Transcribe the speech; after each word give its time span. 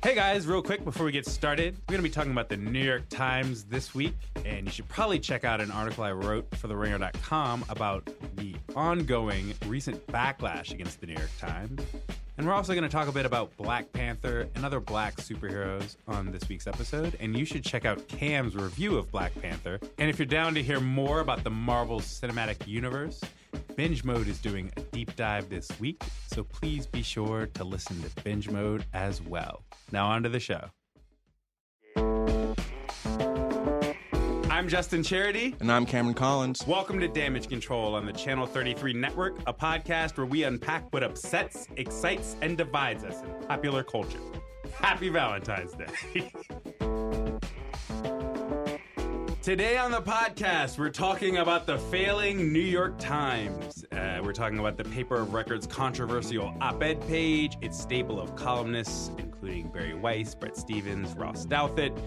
Hey 0.00 0.14
guys, 0.14 0.46
real 0.46 0.62
quick 0.62 0.84
before 0.84 1.06
we 1.06 1.10
get 1.10 1.26
started, 1.26 1.74
we're 1.88 1.94
going 1.94 1.98
to 1.98 2.08
be 2.08 2.14
talking 2.14 2.30
about 2.30 2.48
the 2.48 2.56
New 2.56 2.78
York 2.78 3.08
Times 3.08 3.64
this 3.64 3.96
week, 3.96 4.14
and 4.44 4.64
you 4.64 4.70
should 4.70 4.86
probably 4.86 5.18
check 5.18 5.42
out 5.42 5.60
an 5.60 5.72
article 5.72 6.04
I 6.04 6.12
wrote 6.12 6.46
for 6.54 6.68
TheRinger.com 6.68 7.64
about 7.68 8.08
the 8.36 8.54
ongoing 8.76 9.54
recent 9.66 10.06
backlash 10.06 10.70
against 10.70 11.00
the 11.00 11.08
New 11.08 11.14
York 11.14 11.32
Times. 11.40 11.82
And 12.36 12.46
we're 12.46 12.52
also 12.52 12.74
going 12.74 12.84
to 12.84 12.88
talk 12.88 13.08
a 13.08 13.12
bit 13.12 13.26
about 13.26 13.54
Black 13.56 13.92
Panther 13.92 14.48
and 14.54 14.64
other 14.64 14.78
black 14.78 15.16
superheroes 15.16 15.96
on 16.06 16.30
this 16.30 16.48
week's 16.48 16.68
episode. 16.68 17.16
And 17.18 17.36
you 17.36 17.44
should 17.44 17.64
check 17.64 17.84
out 17.84 18.06
Cam's 18.06 18.54
review 18.54 18.96
of 18.96 19.10
Black 19.10 19.34
Panther. 19.42 19.80
And 19.98 20.08
if 20.08 20.20
you're 20.20 20.26
down 20.26 20.54
to 20.54 20.62
hear 20.62 20.78
more 20.78 21.18
about 21.18 21.42
the 21.42 21.50
Marvel 21.50 21.98
Cinematic 21.98 22.68
Universe, 22.68 23.20
Binge 23.76 24.04
Mode 24.04 24.26
is 24.28 24.38
doing 24.38 24.72
a 24.76 24.80
deep 24.80 25.14
dive 25.16 25.48
this 25.48 25.68
week, 25.78 26.02
so 26.26 26.42
please 26.42 26.86
be 26.86 27.02
sure 27.02 27.46
to 27.54 27.64
listen 27.64 28.02
to 28.02 28.22
Binge 28.22 28.50
Mode 28.50 28.84
as 28.92 29.22
well. 29.22 29.62
Now, 29.92 30.08
on 30.08 30.22
to 30.24 30.28
the 30.28 30.40
show. 30.40 30.70
I'm 34.50 34.66
Justin 34.68 35.04
Charity. 35.04 35.54
And 35.60 35.70
I'm 35.70 35.86
Cameron 35.86 36.14
Collins. 36.14 36.66
Welcome 36.66 36.98
to 36.98 37.06
Damage 37.06 37.48
Control 37.48 37.94
on 37.94 38.04
the 38.04 38.12
Channel 38.12 38.44
33 38.44 38.92
Network, 38.92 39.38
a 39.46 39.54
podcast 39.54 40.16
where 40.16 40.26
we 40.26 40.42
unpack 40.42 40.92
what 40.92 41.04
upsets, 41.04 41.68
excites, 41.76 42.34
and 42.42 42.58
divides 42.58 43.04
us 43.04 43.22
in 43.22 43.46
popular 43.46 43.84
culture. 43.84 44.18
Happy 44.74 45.10
Valentine's 45.10 45.74
Day. 45.74 46.32
Today 49.48 49.78
on 49.78 49.90
the 49.90 50.02
podcast, 50.02 50.76
we're 50.76 50.90
talking 50.90 51.38
about 51.38 51.64
the 51.64 51.78
failing 51.78 52.52
New 52.52 52.58
York 52.60 52.98
Times. 52.98 53.82
Uh, 53.90 54.20
we're 54.22 54.34
talking 54.34 54.58
about 54.58 54.76
the 54.76 54.84
paper 54.84 55.16
of 55.16 55.32
record's 55.32 55.66
controversial 55.66 56.54
op 56.60 56.82
ed 56.82 57.00
page, 57.08 57.56
its 57.62 57.80
stable 57.80 58.20
of 58.20 58.36
columnists, 58.36 59.10
including 59.16 59.68
Bari 59.68 59.94
Weiss, 59.94 60.34
Bret 60.34 60.54
Stephens, 60.54 61.16
Ross 61.16 61.46
Douthat 61.46 61.98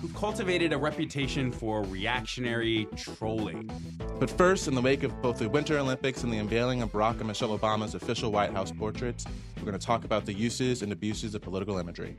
who've 0.00 0.14
cultivated 0.14 0.72
a 0.72 0.78
reputation 0.78 1.52
for 1.52 1.82
reactionary 1.82 2.88
trolling. 2.96 3.70
But 4.18 4.30
first, 4.30 4.66
in 4.66 4.74
the 4.74 4.80
wake 4.80 5.02
of 5.02 5.20
both 5.20 5.40
the 5.40 5.48
Winter 5.50 5.76
Olympics 5.76 6.22
and 6.22 6.32
the 6.32 6.38
unveiling 6.38 6.80
of 6.80 6.90
Barack 6.90 7.18
and 7.18 7.26
Michelle 7.26 7.58
Obama's 7.58 7.96
official 7.96 8.32
White 8.32 8.52
House 8.52 8.72
portraits, 8.72 9.26
we're 9.58 9.64
going 9.64 9.78
to 9.78 9.86
talk 9.86 10.06
about 10.06 10.24
the 10.24 10.32
uses 10.32 10.80
and 10.80 10.90
abuses 10.90 11.34
of 11.34 11.42
political 11.42 11.76
imagery. 11.76 12.16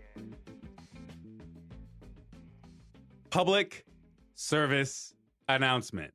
Public 3.31 3.86
service 4.42 5.14
announcement 5.50 6.14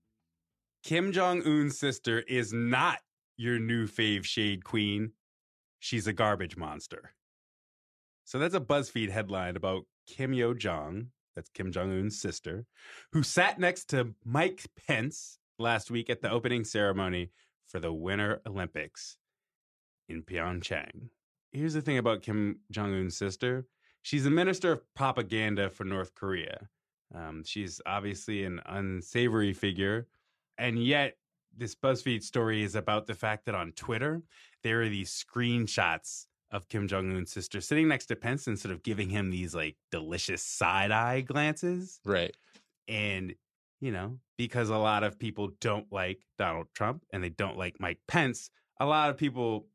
Kim 0.83 1.13
Jong 1.13 1.43
un's 1.43 1.79
sister 1.79 2.21
is 2.21 2.55
not 2.55 3.01
your 3.37 3.59
new 3.59 3.87
fave 3.87 4.25
shade 4.25 4.65
queen. 4.65 5.13
She's 5.79 6.07
a 6.07 6.13
garbage 6.15 6.57
monster. 6.57 7.13
So 8.25 8.39
that's 8.39 8.55
a 8.55 8.61
BuzzFeed 8.61 9.11
headline 9.11 9.57
about 9.57 9.85
Kim 10.07 10.33
Yo 10.33 10.55
Jong, 10.55 11.09
that's 11.37 11.51
Kim 11.51 11.71
Jong 11.71 11.93
un's 11.93 12.19
sister, 12.19 12.65
who 13.13 13.23
sat 13.23 13.59
next 13.59 13.91
to 13.91 14.15
Mike 14.25 14.63
Pence 14.87 15.39
last 15.59 15.91
week 15.91 16.09
at 16.09 16.23
the 16.23 16.31
opening 16.31 16.65
ceremony 16.65 17.31
for 17.67 17.79
the 17.79 17.93
Winter 17.93 18.41
Olympics 18.47 19.19
in 20.09 20.23
Pyeongchang. 20.23 21.11
Here's 21.53 21.75
the 21.75 21.83
thing 21.83 21.99
about 21.99 22.23
Kim 22.23 22.61
Jong 22.71 22.95
un's 22.95 23.19
sister 23.19 23.67
she's 24.01 24.25
a 24.25 24.31
minister 24.31 24.73
of 24.73 24.95
propaganda 24.95 25.69
for 25.69 25.85
North 25.85 26.15
Korea. 26.15 26.71
Um, 27.15 27.43
she's 27.45 27.81
obviously 27.87 28.45
an 28.45 28.61
unsavory 28.67 29.53
figure. 29.53 30.07
And 30.59 30.85
yet, 30.85 31.17
this 31.57 31.75
BuzzFeed 31.75 32.23
story 32.23 32.63
is 32.63 32.75
about 32.75 33.07
the 33.07 33.15
fact 33.15 33.47
that 33.47 33.55
on 33.55 33.73
Twitter, 33.73 34.23
there 34.63 34.83
are 34.83 34.89
these 34.89 35.11
screenshots 35.13 36.27
of 36.51 36.69
Kim 36.69 36.87
Jong 36.87 37.17
Un's 37.17 37.33
sister 37.33 37.61
sitting 37.61 37.89
next 37.89 38.07
to 38.07 38.17
Pence 38.17 38.47
and 38.47 38.59
sort 38.59 38.73
of 38.73 38.83
giving 38.83 39.09
him 39.09 39.31
these 39.31 39.55
like 39.55 39.77
delicious 39.91 40.43
side 40.43 40.93
eye 40.93 41.21
glances. 41.21 42.01
Right. 42.05 42.35
And, 42.89 43.35
you 43.81 43.91
know, 43.91 44.19
because 44.39 44.71
a 44.71 44.79
lot 44.79 45.03
of 45.03 45.19
people 45.19 45.51
don't 45.61 45.87
like 45.93 46.21
Donald 46.39 46.69
Trump 46.75 47.05
and 47.13 47.23
they 47.23 47.31
don't 47.31 47.59
like 47.59 47.81
Mike 47.81 47.99
Pence, 48.07 48.51
a 48.81 48.87
lot 48.87 49.11
of 49.11 49.17
people 49.17 49.67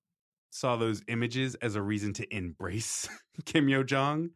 saw 0.51 0.75
those 0.75 1.01
images 1.07 1.55
as 1.55 1.75
a 1.75 1.81
reason 1.81 2.13
to 2.13 2.35
embrace 2.35 3.07
Kim 3.45 3.69
Yo 3.69 3.83
Jong 3.83 4.31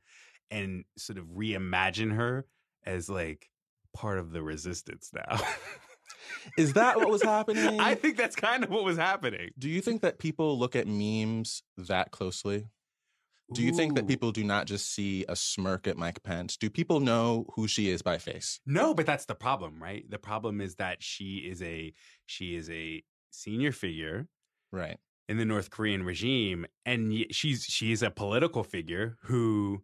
and 0.52 0.84
sort 0.98 1.18
of 1.18 1.26
reimagine 1.26 2.14
her 2.16 2.46
as 2.86 3.10
like 3.10 3.50
part 3.94 4.20
of 4.20 4.32
the 4.32 4.42
resistance 4.42 5.12
now. 5.14 5.40
Is 6.58 6.74
that 6.74 6.98
what 6.98 7.10
was 7.10 7.22
happening? 7.24 7.80
I 7.80 7.96
think 7.96 8.18
that's 8.18 8.36
kind 8.36 8.64
of 8.64 8.70
what 8.70 8.84
was 8.84 8.98
happening. 8.98 9.52
Do 9.58 9.70
you 9.70 9.82
think 9.82 10.02
that 10.02 10.20
people 10.20 10.60
look 10.60 10.76
at 10.76 10.88
memes 10.88 11.64
that 11.78 12.12
closely? 12.12 12.68
Do 13.54 13.62
you 13.62 13.72
think 13.72 13.96
that 13.96 14.08
people 14.08 14.32
do 14.32 14.44
not 14.44 14.66
just 14.66 14.94
see 14.94 15.26
a 15.30 15.36
smirk 15.36 15.88
at 15.88 15.96
Mike 15.98 16.24
Pence? 16.24 16.58
Do 16.58 16.70
people 16.70 17.00
know 17.00 17.46
who 17.56 17.68
she 17.68 17.90
is 17.90 18.02
by 18.02 18.18
face? 18.18 18.60
No, 18.66 18.94
but 18.94 19.06
that's 19.06 19.26
the 19.26 19.36
problem, 19.36 19.82
right? 19.82 20.10
The 20.10 20.18
problem 20.18 20.60
is 20.60 20.76
that 20.76 21.04
she 21.04 21.38
is 21.50 21.62
a 21.62 21.94
she 22.26 22.56
is 22.56 22.70
a 22.70 23.04
senior 23.30 23.72
figure 23.72 24.28
Right. 24.72 24.98
in 25.30 25.38
the 25.38 25.46
North 25.46 25.70
Korean 25.70 26.04
regime, 26.04 26.66
and 26.86 27.26
she's 27.32 27.64
she's 27.64 28.02
a 28.02 28.10
political 28.10 28.64
figure 28.64 29.18
who 29.24 29.84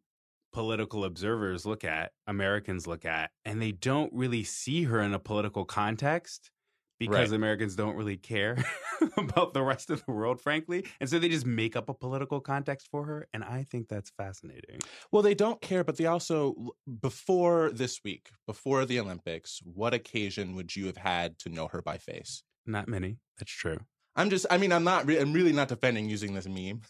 political 0.52 1.06
observers 1.06 1.66
look 1.66 1.84
at, 1.84 2.12
Americans 2.28 2.88
look 2.88 3.06
at, 3.06 3.32
and 3.46 3.62
they 3.62 3.72
don't 3.72 4.12
really 4.14 4.44
see 4.44 4.84
her 4.84 5.00
in 5.00 5.14
a 5.14 5.20
political 5.20 5.66
context 5.66 6.52
because 7.00 7.30
Right. 7.30 7.36
Americans 7.36 7.76
don't 7.78 7.96
really 7.96 8.18
care 8.18 8.58
about 9.18 9.54
the 9.54 9.64
rest 9.64 9.90
of 9.90 10.04
the 10.06 10.12
world, 10.12 10.42
frankly, 10.42 10.86
and 11.00 11.10
so 11.10 11.18
they 11.18 11.30
just 11.30 11.46
make 11.46 11.76
up 11.76 11.88
a 11.88 11.94
political 11.94 12.42
context 12.42 12.90
for 12.92 13.06
her, 13.06 13.28
and 13.34 13.44
I 13.44 13.64
think 13.64 13.88
that's 13.88 14.10
fascinating. 14.18 14.80
Well, 15.12 15.22
they 15.22 15.34
don't 15.34 15.62
care, 15.62 15.84
but 15.84 15.98
they 15.98 16.06
also, 16.06 16.72
before 17.02 17.72
this 17.72 18.02
week, 18.04 18.30
before 18.46 18.86
the 18.86 19.00
Olympics, 19.00 19.62
what 19.64 19.94
occasion 19.94 20.56
would 20.56 20.76
you 20.76 20.88
have 20.88 20.98
had 20.98 21.40
to 21.40 21.50
know 21.50 21.68
her 21.70 21.82
by 21.82 21.98
face? 21.98 22.44
Not 22.66 22.88
many. 22.88 23.20
That's 23.38 23.52
true. 23.52 23.80
I'm 24.16 24.30
just, 24.30 24.46
I 24.50 24.58
mean, 24.58 24.72
I'm 24.72 24.84
not, 24.84 25.06
re- 25.06 25.20
I'm 25.20 25.34
really 25.34 25.54
not 25.54 25.68
defending 25.68 26.10
using 26.10 26.34
this 26.34 26.48
meme. 26.48 26.82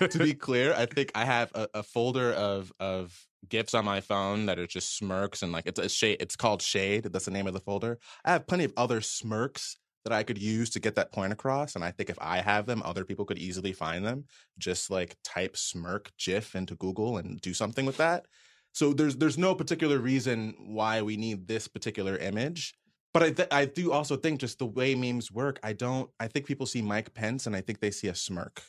to 0.10 0.18
be 0.18 0.34
clear, 0.34 0.74
I 0.74 0.86
think 0.86 1.12
I 1.14 1.24
have 1.24 1.52
a, 1.54 1.68
a 1.74 1.82
folder 1.82 2.32
of, 2.32 2.72
of 2.80 3.16
gifs 3.48 3.74
on 3.74 3.84
my 3.84 4.00
phone 4.00 4.46
that 4.46 4.58
are 4.58 4.66
just 4.66 4.96
smirks 4.96 5.42
and 5.42 5.52
like 5.52 5.66
it's 5.66 5.78
a 5.78 5.88
shade, 5.88 6.16
it's 6.20 6.36
called 6.36 6.62
Shade. 6.62 7.04
That's 7.04 7.26
the 7.26 7.30
name 7.30 7.46
of 7.46 7.54
the 7.54 7.60
folder. 7.60 7.98
I 8.24 8.32
have 8.32 8.46
plenty 8.46 8.64
of 8.64 8.72
other 8.76 9.00
smirks 9.00 9.76
that 10.04 10.12
I 10.12 10.22
could 10.22 10.38
use 10.38 10.70
to 10.70 10.80
get 10.80 10.94
that 10.94 11.12
point 11.12 11.32
across. 11.32 11.74
And 11.74 11.84
I 11.84 11.90
think 11.90 12.10
if 12.10 12.18
I 12.20 12.38
have 12.38 12.66
them, 12.66 12.82
other 12.84 13.04
people 13.04 13.24
could 13.24 13.38
easily 13.38 13.72
find 13.72 14.04
them. 14.04 14.24
Just 14.58 14.90
like 14.90 15.16
type 15.22 15.56
smirk 15.56 16.10
GIF 16.18 16.54
into 16.54 16.74
Google 16.74 17.18
and 17.18 17.40
do 17.40 17.52
something 17.52 17.84
with 17.84 17.98
that. 17.98 18.24
So 18.72 18.92
there's 18.92 19.16
there's 19.16 19.38
no 19.38 19.54
particular 19.54 19.98
reason 19.98 20.54
why 20.58 21.02
we 21.02 21.16
need 21.16 21.48
this 21.48 21.68
particular 21.68 22.16
image. 22.16 22.74
But 23.12 23.22
I 23.22 23.30
th- 23.32 23.48
I 23.50 23.64
do 23.64 23.92
also 23.92 24.16
think 24.16 24.40
just 24.40 24.58
the 24.58 24.66
way 24.66 24.94
memes 24.94 25.32
work, 25.32 25.58
I 25.62 25.72
don't 25.72 26.10
I 26.20 26.28
think 26.28 26.46
people 26.46 26.66
see 26.66 26.82
Mike 26.82 27.12
Pence 27.14 27.46
and 27.46 27.56
I 27.56 27.60
think 27.60 27.80
they 27.80 27.90
see 27.90 28.08
a 28.08 28.14
smirk. 28.14 28.62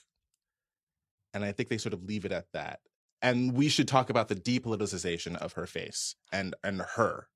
And 1.33 1.45
I 1.45 1.51
think 1.51 1.69
they 1.69 1.77
sort 1.77 1.93
of 1.93 2.03
leave 2.03 2.25
it 2.25 2.31
at 2.31 2.47
that. 2.53 2.79
And 3.21 3.53
we 3.53 3.69
should 3.69 3.87
talk 3.87 4.09
about 4.09 4.27
the 4.27 4.35
depoliticization 4.35 5.35
of 5.37 5.53
her 5.53 5.67
face 5.67 6.15
and 6.31 6.55
and 6.63 6.81
her. 6.95 7.27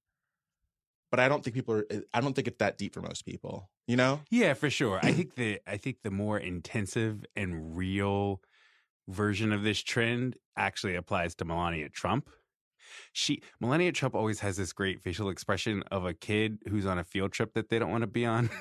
But 1.12 1.20
I 1.20 1.30
don't 1.30 1.44
think 1.44 1.54
people 1.54 1.76
are 1.76 1.86
eh, 1.90 2.02
I 2.14 2.22
don't 2.22 2.34
think 2.34 2.48
it's 2.48 2.58
that 2.58 2.78
deep 2.78 2.94
for 2.94 3.02
most 3.02 3.26
people, 3.26 3.70
you 3.88 3.96
know? 3.96 4.22
Yeah, 4.32 4.54
for 4.54 4.70
sure. 4.70 5.00
I 5.04 5.12
think 5.12 5.36
the 5.36 5.60
I 5.68 5.78
think 5.78 5.98
the 6.04 6.12
more 6.12 6.40
intensive 6.40 7.24
and 7.36 7.78
real 7.78 8.42
version 9.08 9.54
of 9.54 9.62
this 9.62 9.82
trend 9.82 10.38
actually 10.58 10.96
applies 10.96 11.36
to 11.36 11.46
Melania 11.46 11.90
Trump. 11.90 12.30
She 13.14 13.42
Melania 13.60 13.92
Trump 13.92 14.16
always 14.16 14.40
has 14.40 14.58
this 14.58 14.74
great 14.74 15.02
facial 15.02 15.30
expression 15.30 15.84
of 15.92 16.06
a 16.06 16.14
kid 16.14 16.60
who's 16.70 16.86
on 16.86 16.98
a 16.98 17.04
field 17.04 17.32
trip 17.32 17.54
that 17.54 17.70
they 17.70 17.80
don't 17.80 17.92
want 17.92 18.02
to 18.02 18.08
be 18.08 18.26
on. 18.26 18.50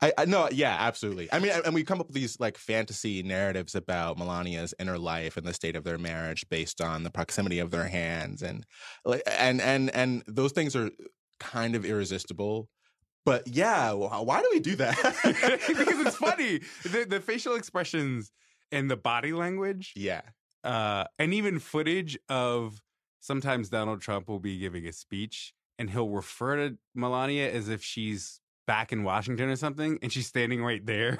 I, 0.00 0.12
I 0.18 0.24
no, 0.26 0.48
yeah, 0.50 0.76
absolutely. 0.78 1.28
I 1.32 1.38
mean, 1.38 1.52
and 1.64 1.74
we 1.74 1.84
come 1.84 2.00
up 2.00 2.06
with 2.06 2.14
these 2.14 2.38
like 2.38 2.56
fantasy 2.56 3.22
narratives 3.22 3.74
about 3.74 4.18
Melania's 4.18 4.74
inner 4.78 4.98
life 4.98 5.36
and 5.36 5.46
the 5.46 5.54
state 5.54 5.76
of 5.76 5.84
their 5.84 5.98
marriage 5.98 6.48
based 6.48 6.80
on 6.80 7.02
the 7.02 7.10
proximity 7.10 7.58
of 7.58 7.70
their 7.70 7.88
hands, 7.88 8.42
and 8.42 8.64
like, 9.04 9.22
and 9.26 9.60
and 9.60 9.90
and 9.90 10.22
those 10.26 10.52
things 10.52 10.76
are 10.76 10.90
kind 11.40 11.74
of 11.74 11.84
irresistible. 11.84 12.68
But 13.24 13.48
yeah, 13.48 13.90
wh- 13.92 14.24
why 14.24 14.40
do 14.40 14.48
we 14.52 14.60
do 14.60 14.76
that? 14.76 14.96
because 15.66 16.06
it's 16.06 16.16
funny. 16.16 16.60
The, 16.84 17.06
the 17.08 17.20
facial 17.20 17.56
expressions 17.56 18.30
and 18.70 18.90
the 18.90 18.96
body 18.96 19.32
language, 19.32 19.92
Yeah, 19.96 20.22
uh, 20.66 21.04
and 21.18 21.32
even 21.32 21.58
footage 21.58 22.18
of 22.28 22.82
sometimes 23.20 23.68
Donald 23.68 24.00
Trump 24.00 24.28
will 24.28 24.40
be 24.40 24.58
giving 24.58 24.86
a 24.86 24.92
speech 24.92 25.54
and 25.78 25.90
he'll 25.90 26.08
refer 26.08 26.56
to 26.56 26.76
Melania 26.94 27.50
as 27.50 27.68
if 27.68 27.82
she's 27.82 28.40
back 28.66 28.92
in 28.92 29.04
Washington 29.04 29.48
or 29.48 29.56
something, 29.56 29.98
and 30.02 30.12
she's 30.12 30.26
standing 30.26 30.62
right 30.64 30.84
there. 30.84 31.18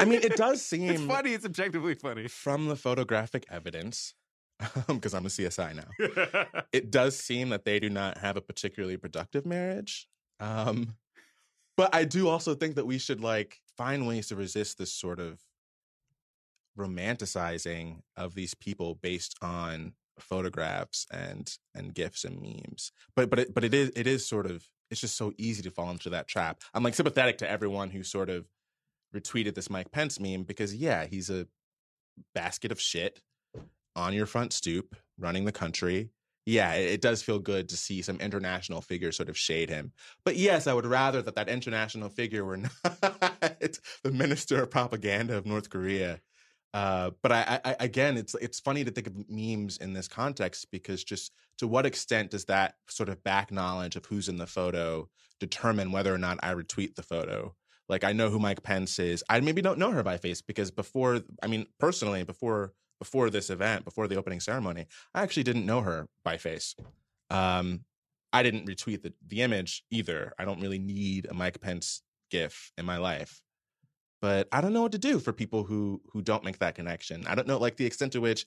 I 0.00 0.04
mean, 0.04 0.20
it 0.22 0.36
does 0.36 0.62
seem 0.62 0.90
it's 0.90 1.02
funny. 1.02 1.32
It's 1.32 1.46
objectively 1.46 1.94
funny. 1.94 2.28
from 2.28 2.66
the 2.66 2.76
photographic 2.76 3.46
evidence, 3.50 4.14
because 4.86 5.14
I'm 5.14 5.24
a 5.24 5.30
CSI 5.30 5.74
now. 5.74 6.64
it 6.72 6.90
does 6.90 7.16
seem 7.16 7.48
that 7.48 7.64
they 7.64 7.80
do 7.80 7.88
not 7.88 8.18
have 8.18 8.36
a 8.36 8.40
particularly 8.40 8.96
productive 8.96 9.46
marriage. 9.46 10.06
Um, 10.38 10.96
but 11.76 11.94
I 11.94 12.04
do 12.04 12.28
also 12.28 12.54
think 12.54 12.74
that 12.74 12.86
we 12.86 12.98
should 12.98 13.20
like 13.20 13.60
find 13.76 14.06
ways 14.06 14.28
to 14.28 14.36
resist 14.36 14.76
this 14.76 14.92
sort 14.92 15.18
of 15.18 15.40
romanticizing 16.78 18.00
of 18.16 18.34
these 18.34 18.54
people 18.54 18.94
based 18.94 19.36
on 19.42 19.92
photographs 20.18 21.06
and 21.12 21.56
and 21.74 21.94
gifs 21.94 22.24
and 22.24 22.40
memes. 22.40 22.92
But 23.14 23.30
but 23.30 23.38
it, 23.38 23.54
but 23.54 23.64
it 23.64 23.74
is 23.74 23.90
it 23.96 24.06
is 24.06 24.26
sort 24.26 24.46
of 24.46 24.66
it's 24.90 25.00
just 25.00 25.16
so 25.16 25.32
easy 25.38 25.62
to 25.62 25.70
fall 25.70 25.90
into 25.90 26.10
that 26.10 26.28
trap. 26.28 26.60
I'm 26.74 26.82
like 26.82 26.94
sympathetic 26.94 27.38
to 27.38 27.50
everyone 27.50 27.90
who 27.90 28.02
sort 28.02 28.28
of 28.28 28.46
retweeted 29.14 29.54
this 29.54 29.70
Mike 29.70 29.90
Pence 29.90 30.20
meme 30.20 30.44
because 30.44 30.74
yeah, 30.74 31.06
he's 31.06 31.30
a 31.30 31.46
basket 32.34 32.72
of 32.72 32.80
shit 32.80 33.20
on 33.96 34.12
your 34.14 34.26
front 34.26 34.52
stoop 34.52 34.96
running 35.18 35.44
the 35.44 35.52
country. 35.52 36.10
Yeah, 36.44 36.74
it, 36.74 36.94
it 36.94 37.00
does 37.00 37.22
feel 37.22 37.38
good 37.38 37.68
to 37.68 37.76
see 37.76 38.02
some 38.02 38.20
international 38.20 38.80
figures 38.80 39.16
sort 39.16 39.28
of 39.28 39.38
shade 39.38 39.70
him. 39.70 39.92
But 40.24 40.36
yes, 40.36 40.66
I 40.66 40.74
would 40.74 40.86
rather 40.86 41.22
that 41.22 41.36
that 41.36 41.48
international 41.48 42.08
figure 42.08 42.44
were 42.44 42.56
not 42.56 42.72
the 42.90 44.10
minister 44.10 44.62
of 44.62 44.70
propaganda 44.70 45.36
of 45.36 45.46
North 45.46 45.70
Korea. 45.70 46.20
Uh, 46.74 47.10
but 47.22 47.32
I, 47.32 47.60
I, 47.64 47.76
again, 47.80 48.16
it's 48.16 48.34
it's 48.36 48.60
funny 48.60 48.82
to 48.84 48.90
think 48.90 49.06
of 49.06 49.28
memes 49.28 49.76
in 49.76 49.92
this 49.92 50.08
context 50.08 50.68
because 50.70 51.04
just 51.04 51.32
to 51.58 51.68
what 51.68 51.84
extent 51.84 52.30
does 52.30 52.46
that 52.46 52.76
sort 52.88 53.08
of 53.08 53.22
back 53.22 53.52
knowledge 53.52 53.96
of 53.96 54.06
who's 54.06 54.28
in 54.28 54.38
the 54.38 54.46
photo 54.46 55.08
determine 55.38 55.92
whether 55.92 56.14
or 56.14 56.18
not 56.18 56.38
I 56.42 56.54
retweet 56.54 56.94
the 56.94 57.02
photo? 57.02 57.54
Like 57.88 58.04
I 58.04 58.12
know 58.12 58.30
who 58.30 58.38
Mike 58.38 58.62
Pence 58.62 58.98
is. 58.98 59.22
I 59.28 59.40
maybe 59.40 59.60
don't 59.60 59.78
know 59.78 59.90
her 59.90 60.02
by 60.02 60.16
face 60.16 60.40
because 60.40 60.70
before, 60.70 61.20
I 61.42 61.46
mean, 61.46 61.66
personally, 61.78 62.22
before 62.22 62.72
before 62.98 63.30
this 63.30 63.50
event, 63.50 63.84
before 63.84 64.06
the 64.06 64.16
opening 64.16 64.40
ceremony, 64.40 64.86
I 65.12 65.22
actually 65.22 65.42
didn't 65.42 65.66
know 65.66 65.80
her 65.80 66.06
by 66.24 66.36
face. 66.36 66.76
Um, 67.30 67.80
I 68.32 68.42
didn't 68.42 68.66
retweet 68.66 69.02
the, 69.02 69.12
the 69.26 69.42
image 69.42 69.84
either. 69.90 70.32
I 70.38 70.44
don't 70.44 70.60
really 70.60 70.78
need 70.78 71.26
a 71.28 71.34
Mike 71.34 71.60
Pence 71.60 72.02
gif 72.30 72.72
in 72.78 72.86
my 72.86 72.98
life. 72.98 73.42
But 74.22 74.48
I 74.52 74.60
don't 74.60 74.72
know 74.72 74.82
what 74.82 74.92
to 74.92 74.98
do 74.98 75.18
for 75.18 75.32
people 75.32 75.64
who 75.64 76.00
who 76.12 76.22
don't 76.22 76.44
make 76.44 76.60
that 76.60 76.76
connection. 76.76 77.26
I 77.26 77.34
don't 77.34 77.48
know 77.48 77.58
like 77.58 77.76
the 77.76 77.84
extent 77.84 78.12
to 78.12 78.20
which 78.20 78.46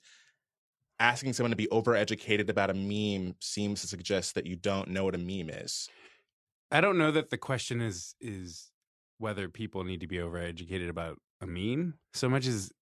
asking 0.98 1.34
someone 1.34 1.50
to 1.50 1.56
be 1.56 1.68
overeducated 1.68 2.48
about 2.48 2.70
a 2.70 2.74
meme 2.74 3.34
seems 3.40 3.82
to 3.82 3.86
suggest 3.86 4.34
that 4.34 4.46
you 4.46 4.56
don't 4.56 4.88
know 4.88 5.04
what 5.04 5.14
a 5.14 5.18
meme 5.18 5.50
is. 5.50 5.88
I 6.70 6.80
don't 6.80 6.98
know 6.98 7.12
that 7.12 7.30
the 7.30 7.38
question 7.38 7.80
is 7.82 8.14
is 8.20 8.70
whether 9.18 9.48
people 9.48 9.84
need 9.84 10.00
to 10.00 10.06
be 10.06 10.16
overeducated 10.16 10.88
about 10.88 11.18
a 11.40 11.46
meme 11.46 11.94
so 12.14 12.28
much 12.28 12.46
as 12.46 12.72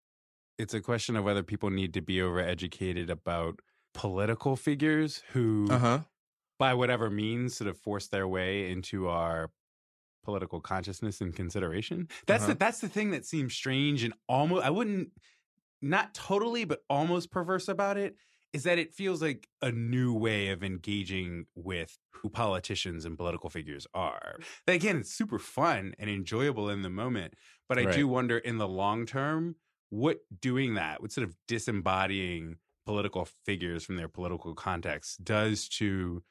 it's 0.58 0.74
a 0.74 0.80
question 0.80 1.16
of 1.16 1.24
whether 1.24 1.42
people 1.42 1.70
need 1.70 1.94
to 1.94 2.00
be 2.00 2.16
overeducated 2.18 3.10
about 3.10 3.58
political 3.92 4.56
figures 4.56 5.22
who, 5.32 5.66
uh-huh. 5.70 6.00
by 6.58 6.74
whatever 6.74 7.10
means, 7.10 7.56
sort 7.56 7.68
of 7.68 7.78
force 7.78 8.06
their 8.06 8.28
way 8.28 8.70
into 8.70 9.08
our 9.08 9.50
political 10.24 10.60
consciousness 10.60 11.20
and 11.20 11.34
consideration. 11.36 12.08
That's 12.26 12.46
Uh-huh. 12.46 12.46
the 12.46 12.54
that's 12.54 12.80
the 12.80 12.88
thing 12.88 13.10
that 13.12 13.24
seems 13.26 13.54
strange 13.54 14.02
and 14.04 14.14
almost 14.28 14.64
I 14.64 14.70
wouldn't 14.70 15.12
not 15.82 16.14
totally, 16.14 16.64
but 16.64 16.82
almost 16.90 17.30
perverse 17.30 17.68
about 17.68 17.98
it 17.98 18.16
is 18.52 18.64
that 18.64 18.78
it 18.78 18.94
feels 18.94 19.20
like 19.22 19.48
a 19.62 19.72
new 19.72 20.14
way 20.14 20.48
of 20.50 20.62
engaging 20.62 21.46
with 21.54 21.98
who 22.10 22.30
politicians 22.30 23.04
and 23.04 23.16
political 23.18 23.50
figures 23.50 23.86
are. 23.94 24.38
That, 24.66 24.74
again, 24.74 24.98
it's 24.98 25.12
super 25.12 25.38
fun 25.38 25.94
and 25.98 26.08
enjoyable 26.08 26.70
in 26.70 26.82
the 26.82 26.90
moment, 26.90 27.34
but 27.68 27.78
I 27.78 27.84
Right. 27.84 27.86
do 27.86 28.08
wonder 28.08 28.38
in 28.38 28.58
the 28.58 28.68
long 28.68 29.06
term 29.06 29.56
what 29.90 30.20
doing 30.40 30.74
that, 30.74 31.02
what 31.02 31.12
sort 31.12 31.26
of 31.28 31.36
disembodying 31.48 32.58
political 32.86 33.24
figures 33.24 33.84
from 33.84 33.96
their 33.96 34.08
political 34.08 34.54
context 34.54 35.24
does 35.24 35.68
to 35.68 36.22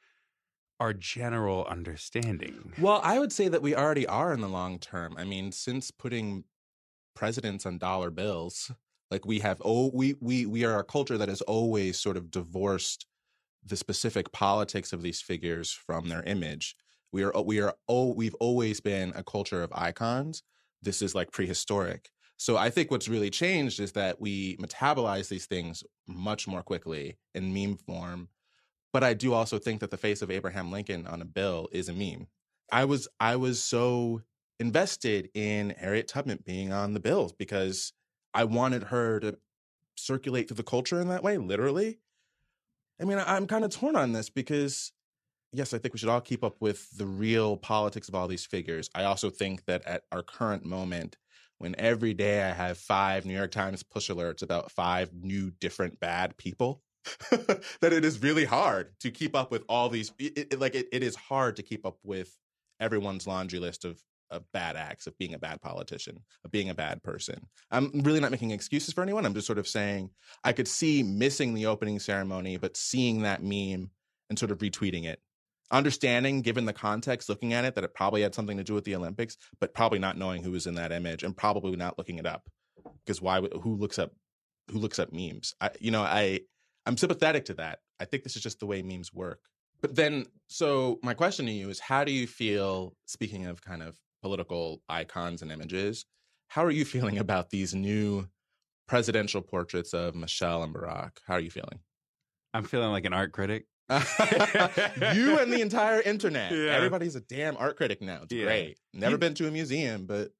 our 0.80 0.92
general 0.92 1.64
understanding. 1.66 2.72
Well, 2.78 3.00
I 3.02 3.18
would 3.18 3.32
say 3.32 3.48
that 3.48 3.62
we 3.62 3.74
already 3.74 4.06
are 4.06 4.32
in 4.32 4.40
the 4.40 4.48
long 4.48 4.78
term. 4.78 5.14
I 5.16 5.24
mean, 5.24 5.52
since 5.52 5.90
putting 5.90 6.44
presidents 7.14 7.64
on 7.64 7.78
dollar 7.78 8.10
bills, 8.10 8.72
like 9.10 9.24
we 9.24 9.38
have 9.40 9.62
oh 9.64 9.90
we 9.94 10.14
we 10.20 10.46
we 10.46 10.64
are 10.64 10.78
a 10.78 10.84
culture 10.84 11.18
that 11.18 11.28
has 11.28 11.40
always 11.42 11.98
sort 11.98 12.16
of 12.16 12.30
divorced 12.30 13.06
the 13.64 13.76
specific 13.76 14.32
politics 14.32 14.92
of 14.92 15.02
these 15.02 15.20
figures 15.20 15.70
from 15.70 16.08
their 16.08 16.22
image. 16.24 16.76
We 17.12 17.22
are 17.22 17.32
we 17.42 17.60
are 17.60 17.74
oh 17.88 18.12
we've 18.12 18.34
always 18.40 18.80
been 18.80 19.12
a 19.14 19.22
culture 19.22 19.62
of 19.62 19.72
icons. 19.74 20.42
This 20.82 21.00
is 21.00 21.14
like 21.14 21.30
prehistoric. 21.30 22.10
So 22.36 22.56
I 22.56 22.68
think 22.68 22.90
what's 22.90 23.08
really 23.08 23.30
changed 23.30 23.78
is 23.78 23.92
that 23.92 24.20
we 24.20 24.56
metabolize 24.56 25.28
these 25.28 25.46
things 25.46 25.84
much 26.06 26.48
more 26.48 26.62
quickly 26.62 27.16
in 27.34 27.54
meme 27.54 27.76
form. 27.76 28.28
But 28.94 29.02
I 29.02 29.12
do 29.12 29.32
also 29.32 29.58
think 29.58 29.80
that 29.80 29.90
the 29.90 29.96
face 29.96 30.22
of 30.22 30.30
Abraham 30.30 30.70
Lincoln 30.70 31.04
on 31.08 31.20
a 31.20 31.24
bill 31.24 31.68
is 31.72 31.88
a 31.88 31.92
meme. 31.92 32.28
I 32.70 32.84
was 32.84 33.08
I 33.18 33.34
was 33.34 33.60
so 33.60 34.22
invested 34.60 35.30
in 35.34 35.70
Harriet 35.70 36.06
Tubman 36.06 36.44
being 36.46 36.72
on 36.72 36.94
the 36.94 37.00
bills 37.00 37.32
because 37.32 37.92
I 38.34 38.44
wanted 38.44 38.84
her 38.84 39.18
to 39.18 39.36
circulate 39.96 40.46
through 40.46 40.58
the 40.58 40.62
culture 40.62 41.00
in 41.00 41.08
that 41.08 41.24
way, 41.24 41.38
literally. 41.38 41.98
I 43.02 43.04
mean, 43.04 43.18
I'm 43.18 43.48
kind 43.48 43.64
of 43.64 43.72
torn 43.72 43.96
on 43.96 44.12
this 44.12 44.30
because 44.30 44.92
yes, 45.52 45.74
I 45.74 45.78
think 45.78 45.92
we 45.92 45.98
should 45.98 46.08
all 46.08 46.20
keep 46.20 46.44
up 46.44 46.60
with 46.60 46.96
the 46.96 47.06
real 47.06 47.56
politics 47.56 48.08
of 48.08 48.14
all 48.14 48.28
these 48.28 48.46
figures. 48.46 48.90
I 48.94 49.02
also 49.02 49.28
think 49.28 49.64
that 49.64 49.84
at 49.86 50.04
our 50.12 50.22
current 50.22 50.64
moment, 50.64 51.16
when 51.58 51.74
every 51.80 52.14
day 52.14 52.44
I 52.44 52.52
have 52.52 52.78
five 52.78 53.26
New 53.26 53.34
York 53.34 53.50
Times 53.50 53.82
push 53.82 54.08
alerts 54.08 54.42
about 54.42 54.70
five 54.70 55.12
new 55.12 55.50
different 55.50 55.98
bad 55.98 56.36
people, 56.36 56.83
that 57.30 57.92
it 57.92 58.04
is 58.04 58.22
really 58.22 58.44
hard 58.44 58.92
to 59.00 59.10
keep 59.10 59.34
up 59.36 59.50
with 59.50 59.62
all 59.68 59.88
these. 59.88 60.12
It, 60.18 60.52
it- 60.52 60.60
like 60.60 60.74
it, 60.74 60.88
it 60.92 61.02
is 61.02 61.16
hard 61.16 61.56
to 61.56 61.62
keep 61.62 61.84
up 61.86 61.98
with 62.02 62.36
everyone's 62.80 63.26
laundry 63.26 63.58
list 63.58 63.84
of 63.84 64.00
of 64.30 64.42
bad 64.52 64.74
acts, 64.74 65.06
of 65.06 65.16
being 65.18 65.34
a 65.34 65.38
bad 65.38 65.60
politician, 65.60 66.18
of 66.44 66.50
being 66.50 66.70
a 66.70 66.74
bad 66.74 67.02
person. 67.02 67.46
I'm 67.70 67.90
really 68.02 68.20
not 68.20 68.30
making 68.30 68.50
excuses 68.50 68.92
for 68.92 69.02
anyone. 69.02 69.26
I'm 69.26 69.34
just 69.34 69.46
sort 69.46 69.58
of 69.58 69.68
saying 69.68 70.10
I 70.42 70.52
could 70.52 70.66
see 70.66 71.02
missing 71.02 71.54
the 71.54 71.66
opening 71.66 71.98
ceremony, 72.00 72.56
but 72.56 72.76
seeing 72.76 73.22
that 73.22 73.42
meme 73.42 73.90
and 74.30 74.38
sort 74.38 74.50
of 74.50 74.58
retweeting 74.58 75.04
it. 75.04 75.20
Understanding, 75.70 76.42
given 76.42 76.64
the 76.64 76.72
context, 76.72 77.28
looking 77.28 77.52
at 77.52 77.64
it, 77.64 77.74
that 77.74 77.84
it 77.84 77.94
probably 77.94 78.22
had 78.22 78.34
something 78.34 78.56
to 78.56 78.64
do 78.64 78.74
with 78.74 78.84
the 78.84 78.94
Olympics, 78.96 79.36
but 79.60 79.74
probably 79.74 79.98
not 79.98 80.16
knowing 80.18 80.42
who 80.42 80.52
was 80.52 80.66
in 80.66 80.74
that 80.74 80.92
image 80.92 81.22
and 81.22 81.36
probably 81.36 81.76
not 81.76 81.96
looking 81.98 82.18
it 82.18 82.26
up 82.26 82.48
because 83.04 83.20
why? 83.20 83.40
Who 83.40 83.76
looks 83.76 83.98
up? 83.98 84.12
Who 84.70 84.78
looks 84.78 84.98
up 84.98 85.12
memes? 85.12 85.54
I, 85.60 85.70
you 85.80 85.90
know, 85.90 86.02
I 86.02 86.40
I'm 86.86 86.96
sympathetic 86.96 87.44
to 87.46 87.54
that. 87.54 87.80
I 88.00 88.04
think 88.04 88.22
this 88.24 88.36
is 88.36 88.42
just 88.42 88.60
the 88.60 88.66
way 88.66 88.82
memes 88.82 89.12
work. 89.12 89.40
But 89.80 89.94
then, 89.94 90.26
so 90.48 90.98
my 91.02 91.14
question 91.14 91.46
to 91.46 91.52
you 91.52 91.68
is 91.70 91.80
how 91.80 92.04
do 92.04 92.12
you 92.12 92.26
feel, 92.26 92.94
speaking 93.06 93.46
of 93.46 93.62
kind 93.62 93.82
of 93.82 93.98
political 94.22 94.82
icons 94.88 95.42
and 95.42 95.50
images, 95.52 96.06
how 96.48 96.64
are 96.64 96.70
you 96.70 96.84
feeling 96.94 97.18
about 97.18 97.50
these 97.50 97.74
new 97.74 98.26
presidential 98.86 99.40
portraits 99.42 99.92
of 99.94 100.14
Michelle 100.14 100.62
and 100.62 100.74
Barack? 100.74 101.18
How 101.26 101.34
are 101.34 101.40
you 101.40 101.50
feeling? 101.50 101.80
I'm 102.52 102.64
feeling 102.64 102.90
like 102.90 103.04
an 103.04 103.12
art 103.12 103.32
critic. 103.32 103.66
you 103.90 103.96
and 105.38 105.52
the 105.52 105.58
entire 105.60 106.00
internet. 106.06 106.52
Yeah. 106.52 106.70
Everybody's 106.72 107.16
a 107.16 107.20
damn 107.20 107.56
art 107.56 107.76
critic 107.76 108.00
now. 108.00 108.20
It's 108.22 108.32
Yeah. 108.32 108.44
great. 108.44 108.78
Never 108.92 109.12
You- 109.12 109.18
been 109.18 109.34
to 109.34 109.48
a 109.48 109.50
museum, 109.50 110.06
but 110.06 110.30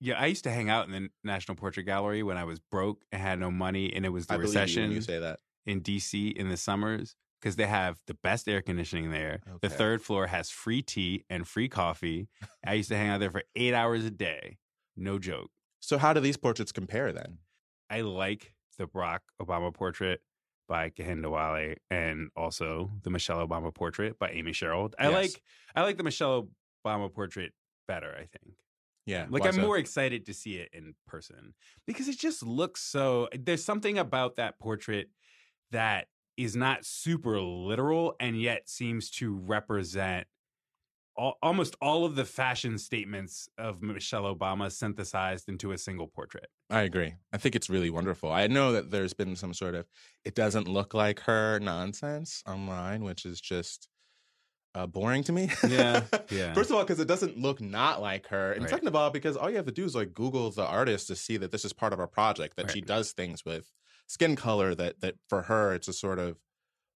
Yeah, 0.00 0.18
I 0.20 0.26
used 0.26 0.44
to 0.44 0.50
hang 0.50 0.68
out 0.70 0.86
in 0.88 0.92
the 0.92 1.08
National 1.22 1.54
Portrait 1.56 1.84
Gallery 1.84 2.22
when 2.22 2.36
I 2.36 2.44
was 2.44 2.58
broke 2.60 3.04
and 3.12 3.22
had 3.22 3.38
no 3.38 3.50
money, 3.50 3.92
and 3.94 4.04
it 4.04 4.08
was 4.10 4.26
the 4.26 4.34
I 4.34 4.36
believe 4.38 4.52
you 4.54 4.58
when 4.58 4.62
recession 4.64 4.90
you 4.92 5.00
say 5.02 5.18
that. 5.20 5.38
In 5.66 5.80
DC 5.80 6.32
in 6.32 6.48
the 6.48 6.56
summers 6.56 7.16
because 7.40 7.56
they 7.56 7.66
have 7.66 7.98
the 8.06 8.14
best 8.14 8.48
air 8.48 8.62
conditioning 8.62 9.10
there. 9.10 9.40
The 9.60 9.68
third 9.68 10.00
floor 10.02 10.26
has 10.28 10.50
free 10.50 10.82
tea 10.82 11.24
and 11.28 11.46
free 11.46 11.68
coffee. 11.68 12.28
I 12.66 12.74
used 12.74 12.88
to 12.88 12.96
hang 12.96 13.10
out 13.10 13.20
there 13.20 13.30
for 13.30 13.42
eight 13.54 13.74
hours 13.74 14.04
a 14.04 14.10
day. 14.10 14.58
No 14.96 15.18
joke. 15.18 15.50
So 15.80 15.98
how 15.98 16.12
do 16.14 16.20
these 16.20 16.38
portraits 16.38 16.72
compare 16.72 17.12
then? 17.12 17.38
I 17.90 18.00
like 18.00 18.54
the 18.78 18.86
Barack 18.86 19.20
Obama 19.40 19.72
portrait 19.74 20.20
by 20.66 20.88
Kehinde 20.88 21.30
Wiley 21.30 21.76
and 21.90 22.30
also 22.34 22.90
the 23.02 23.10
Michelle 23.10 23.46
Obama 23.46 23.74
portrait 23.74 24.18
by 24.18 24.30
Amy 24.30 24.52
Sherald. 24.52 24.94
I 24.98 25.10
Yes. 25.10 25.12
like 25.12 25.42
I 25.76 25.82
like 25.82 25.98
the 25.98 26.02
Michelle 26.02 26.48
Obama 26.86 27.12
portrait 27.12 27.52
better, 27.86 28.10
I 28.14 28.24
think. 28.24 28.56
Yeah. 29.04 29.26
Like 29.28 29.44
I'm 29.44 29.52
so? 29.52 29.60
more 29.60 29.76
excited 29.76 30.24
to 30.26 30.32
see 30.32 30.54
it 30.56 30.70
in 30.72 30.94
person 31.06 31.52
because 31.86 32.08
it 32.08 32.18
just 32.18 32.42
looks 32.42 32.80
so 32.80 33.28
there's 33.38 33.62
something 33.62 33.98
about 33.98 34.36
that 34.36 34.58
portrait 34.58 35.10
that 35.74 36.06
is 36.36 36.56
not 36.56 36.84
super 36.84 37.40
literal 37.40 38.16
and 38.18 38.40
yet 38.40 38.68
seems 38.68 39.10
to 39.10 39.34
represent 39.34 40.26
all, 41.16 41.38
almost 41.42 41.76
all 41.80 42.04
of 42.04 42.16
the 42.16 42.24
fashion 42.24 42.76
statements 42.76 43.48
of 43.56 43.82
Michelle 43.82 44.24
Obama 44.34 44.70
synthesized 44.72 45.48
into 45.48 45.70
a 45.70 45.78
single 45.78 46.08
portrait. 46.08 46.48
I 46.70 46.80
agree. 46.80 47.14
I 47.32 47.36
think 47.36 47.54
it's 47.54 47.70
really 47.70 47.90
wonderful. 47.90 48.32
I 48.32 48.48
know 48.48 48.72
that 48.72 48.90
there's 48.90 49.14
been 49.14 49.36
some 49.36 49.54
sort 49.54 49.76
of 49.76 49.86
it 50.24 50.34
doesn't 50.34 50.66
look 50.66 50.92
like 50.94 51.20
her 51.20 51.60
nonsense 51.60 52.42
online, 52.48 53.04
which 53.04 53.24
is 53.24 53.40
just 53.40 53.88
uh, 54.74 54.88
boring 54.88 55.22
to 55.22 55.30
me. 55.32 55.48
Yeah, 55.68 56.02
yeah. 56.30 56.52
First 56.52 56.70
of 56.70 56.76
all, 56.76 56.82
because 56.82 56.98
it 56.98 57.06
doesn't 57.06 57.38
look 57.38 57.60
not 57.60 58.02
like 58.02 58.26
her, 58.28 58.50
and 58.52 58.62
Right. 58.62 58.70
second 58.70 58.88
of 58.88 58.96
all, 58.96 59.10
because 59.10 59.36
all 59.36 59.48
you 59.48 59.54
have 59.56 59.66
to 59.66 59.72
do 59.72 59.84
is 59.84 59.94
like 59.94 60.14
Google 60.14 60.50
the 60.50 60.66
artist 60.66 61.06
to 61.08 61.14
see 61.14 61.36
that 61.36 61.52
this 61.52 61.64
is 61.64 61.72
part 61.72 61.92
of 61.92 62.00
a 62.00 62.08
project. 62.08 62.56
That 62.56 62.72
she 62.72 62.80
does 62.80 63.12
things 63.12 63.44
with 63.44 63.70
skin 64.06 64.36
color. 64.36 64.74
That 64.74 65.00
that 65.00 65.16
for 65.28 65.42
her, 65.42 65.74
it's 65.74 65.88
a 65.88 65.92
sort 65.92 66.18
of 66.18 66.36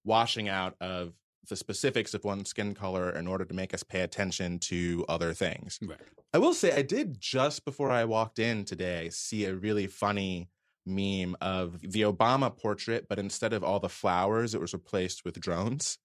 washing 0.04 0.48
out 0.48 0.74
of 0.80 1.12
the 1.48 1.56
specifics 1.56 2.12
of 2.14 2.24
one 2.24 2.44
skin 2.44 2.74
color 2.74 3.10
in 3.10 3.26
order 3.26 3.44
to 3.44 3.54
make 3.54 3.72
us 3.72 3.82
pay 3.82 4.00
attention 4.00 4.58
to 4.58 5.04
other 5.08 5.32
things. 5.32 5.78
Right. 5.82 5.98
I 6.34 6.38
will 6.38 6.52
say 6.54 6.72
I 6.72 6.82
did 6.82 7.20
just 7.20 7.64
before 7.64 7.90
I 7.90 8.04
walked 8.04 8.38
in 8.38 8.64
today 8.64 9.08
see 9.10 9.46
a 9.46 9.54
really 9.54 9.86
funny 9.86 10.50
meme 10.84 11.36
of 11.40 11.80
the 11.80 12.02
Obama 12.02 12.54
portrait, 12.54 13.06
but 13.08 13.18
instead 13.18 13.52
of 13.52 13.64
all 13.64 13.80
the 13.80 13.88
flowers, 13.88 14.54
it 14.54 14.60
was 14.60 14.72
replaced 14.74 15.24
with 15.24 15.40
drones. 15.40 15.98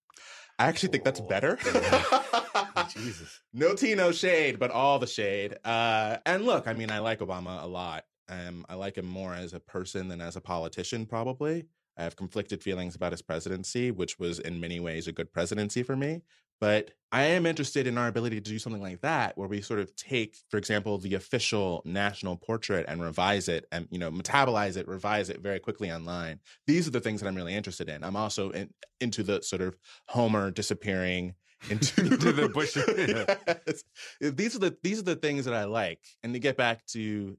I 0.60 0.68
actually 0.68 0.90
think 0.90 1.04
that's 1.04 1.20
Oh. 1.20 1.28
better. 1.28 1.58
Jesus. 2.94 3.40
no 3.54 3.76
tea, 3.76 3.96
no 3.96 4.12
shade, 4.12 4.60
but 4.60 4.72
all 4.72 5.00
the 5.00 5.08
shade. 5.08 5.58
Uh, 5.64 6.18
and 6.26 6.46
look, 6.46 6.68
I 6.68 6.74
mean, 6.74 6.92
I 6.92 7.00
like 7.00 7.20
Obama 7.20 7.64
a 7.64 7.68
lot. 7.68 8.06
Um, 8.30 8.66
I 8.70 8.76
like 8.76 8.98
him 8.98 9.06
more 9.06 9.34
as 9.34 9.54
a 9.54 9.60
person 9.60 10.08
than 10.08 10.22
as 10.22 10.36
a 10.36 10.42
politician, 10.42 11.06
probably. 11.06 11.66
I 11.98 12.04
have 12.04 12.16
conflicted 12.16 12.64
feelings 12.64 12.96
about 12.96 13.12
his 13.12 13.22
presidency, 13.22 13.92
which 13.92 14.18
was 14.18 14.40
in 14.40 14.60
many 14.60 14.80
ways 14.80 15.08
a 15.08 15.12
good 15.12 15.32
presidency 15.32 15.84
for 15.84 15.96
me. 15.96 16.22
But 16.60 16.92
I 17.12 17.24
am 17.24 17.46
interested 17.46 17.88
in 17.88 17.98
our 17.98 18.08
ability 18.08 18.40
to 18.40 18.50
do 18.50 18.58
something 18.58 18.82
like 18.82 19.02
that, 19.02 19.38
where 19.38 19.48
we 19.48 19.62
sort 19.62 19.80
of 19.80 19.96
take, 19.96 20.38
for 20.50 20.58
example, 20.58 20.98
the 20.98 21.14
official 21.16 21.82
national 21.84 22.38
portrait 22.38 22.86
and 22.88 23.02
revise 23.02 23.50
it 23.50 23.66
and, 23.72 23.88
you 23.92 24.00
know, 24.00 24.10
metabolize 24.10 24.78
it, 24.78 24.88
revise 24.88 25.30
it 25.30 25.42
very 25.42 25.60
quickly 25.60 25.92
online. 25.92 26.40
These 26.66 26.88
are 26.88 26.92
the 26.92 27.02
things 27.02 27.22
that 27.22 27.28
I'm 27.28 27.36
really 27.36 27.54
interested 27.54 27.90
in. 27.90 28.04
I'm 28.04 28.16
also 28.16 28.52
in, 28.52 28.70
into 29.02 29.24
the 29.24 29.42
sort 29.42 29.62
of 29.62 29.76
Homer 30.08 30.52
disappearing 30.52 31.36
into 31.70 32.02
Into 32.06 32.32
the 32.32 32.50
bush. 32.54 32.76
Yes. 32.76 33.84
These 34.20 34.56
are 34.56 34.60
the 34.60 34.78
these 34.84 35.00
are 35.00 35.04
the 35.04 35.16
things 35.16 35.46
that 35.46 35.54
I 35.54 35.66
like. 35.66 36.00
And 36.24 36.34
to 36.34 36.40
get 36.40 36.58
back 36.58 36.86
to 36.88 37.38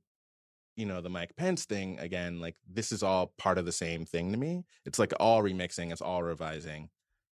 you 0.76 0.86
know 0.86 1.00
the 1.00 1.10
Mike 1.10 1.36
Pence 1.36 1.64
thing 1.64 1.98
again, 1.98 2.40
like 2.40 2.56
this 2.68 2.92
is 2.92 3.02
all 3.02 3.32
part 3.38 3.58
of 3.58 3.66
the 3.66 3.72
same 3.72 4.04
thing 4.04 4.32
to 4.32 4.38
me. 4.38 4.64
It's 4.84 4.98
like 4.98 5.12
all 5.20 5.42
remixing, 5.42 5.92
it's 5.92 6.02
all 6.02 6.22
revising. 6.22 6.90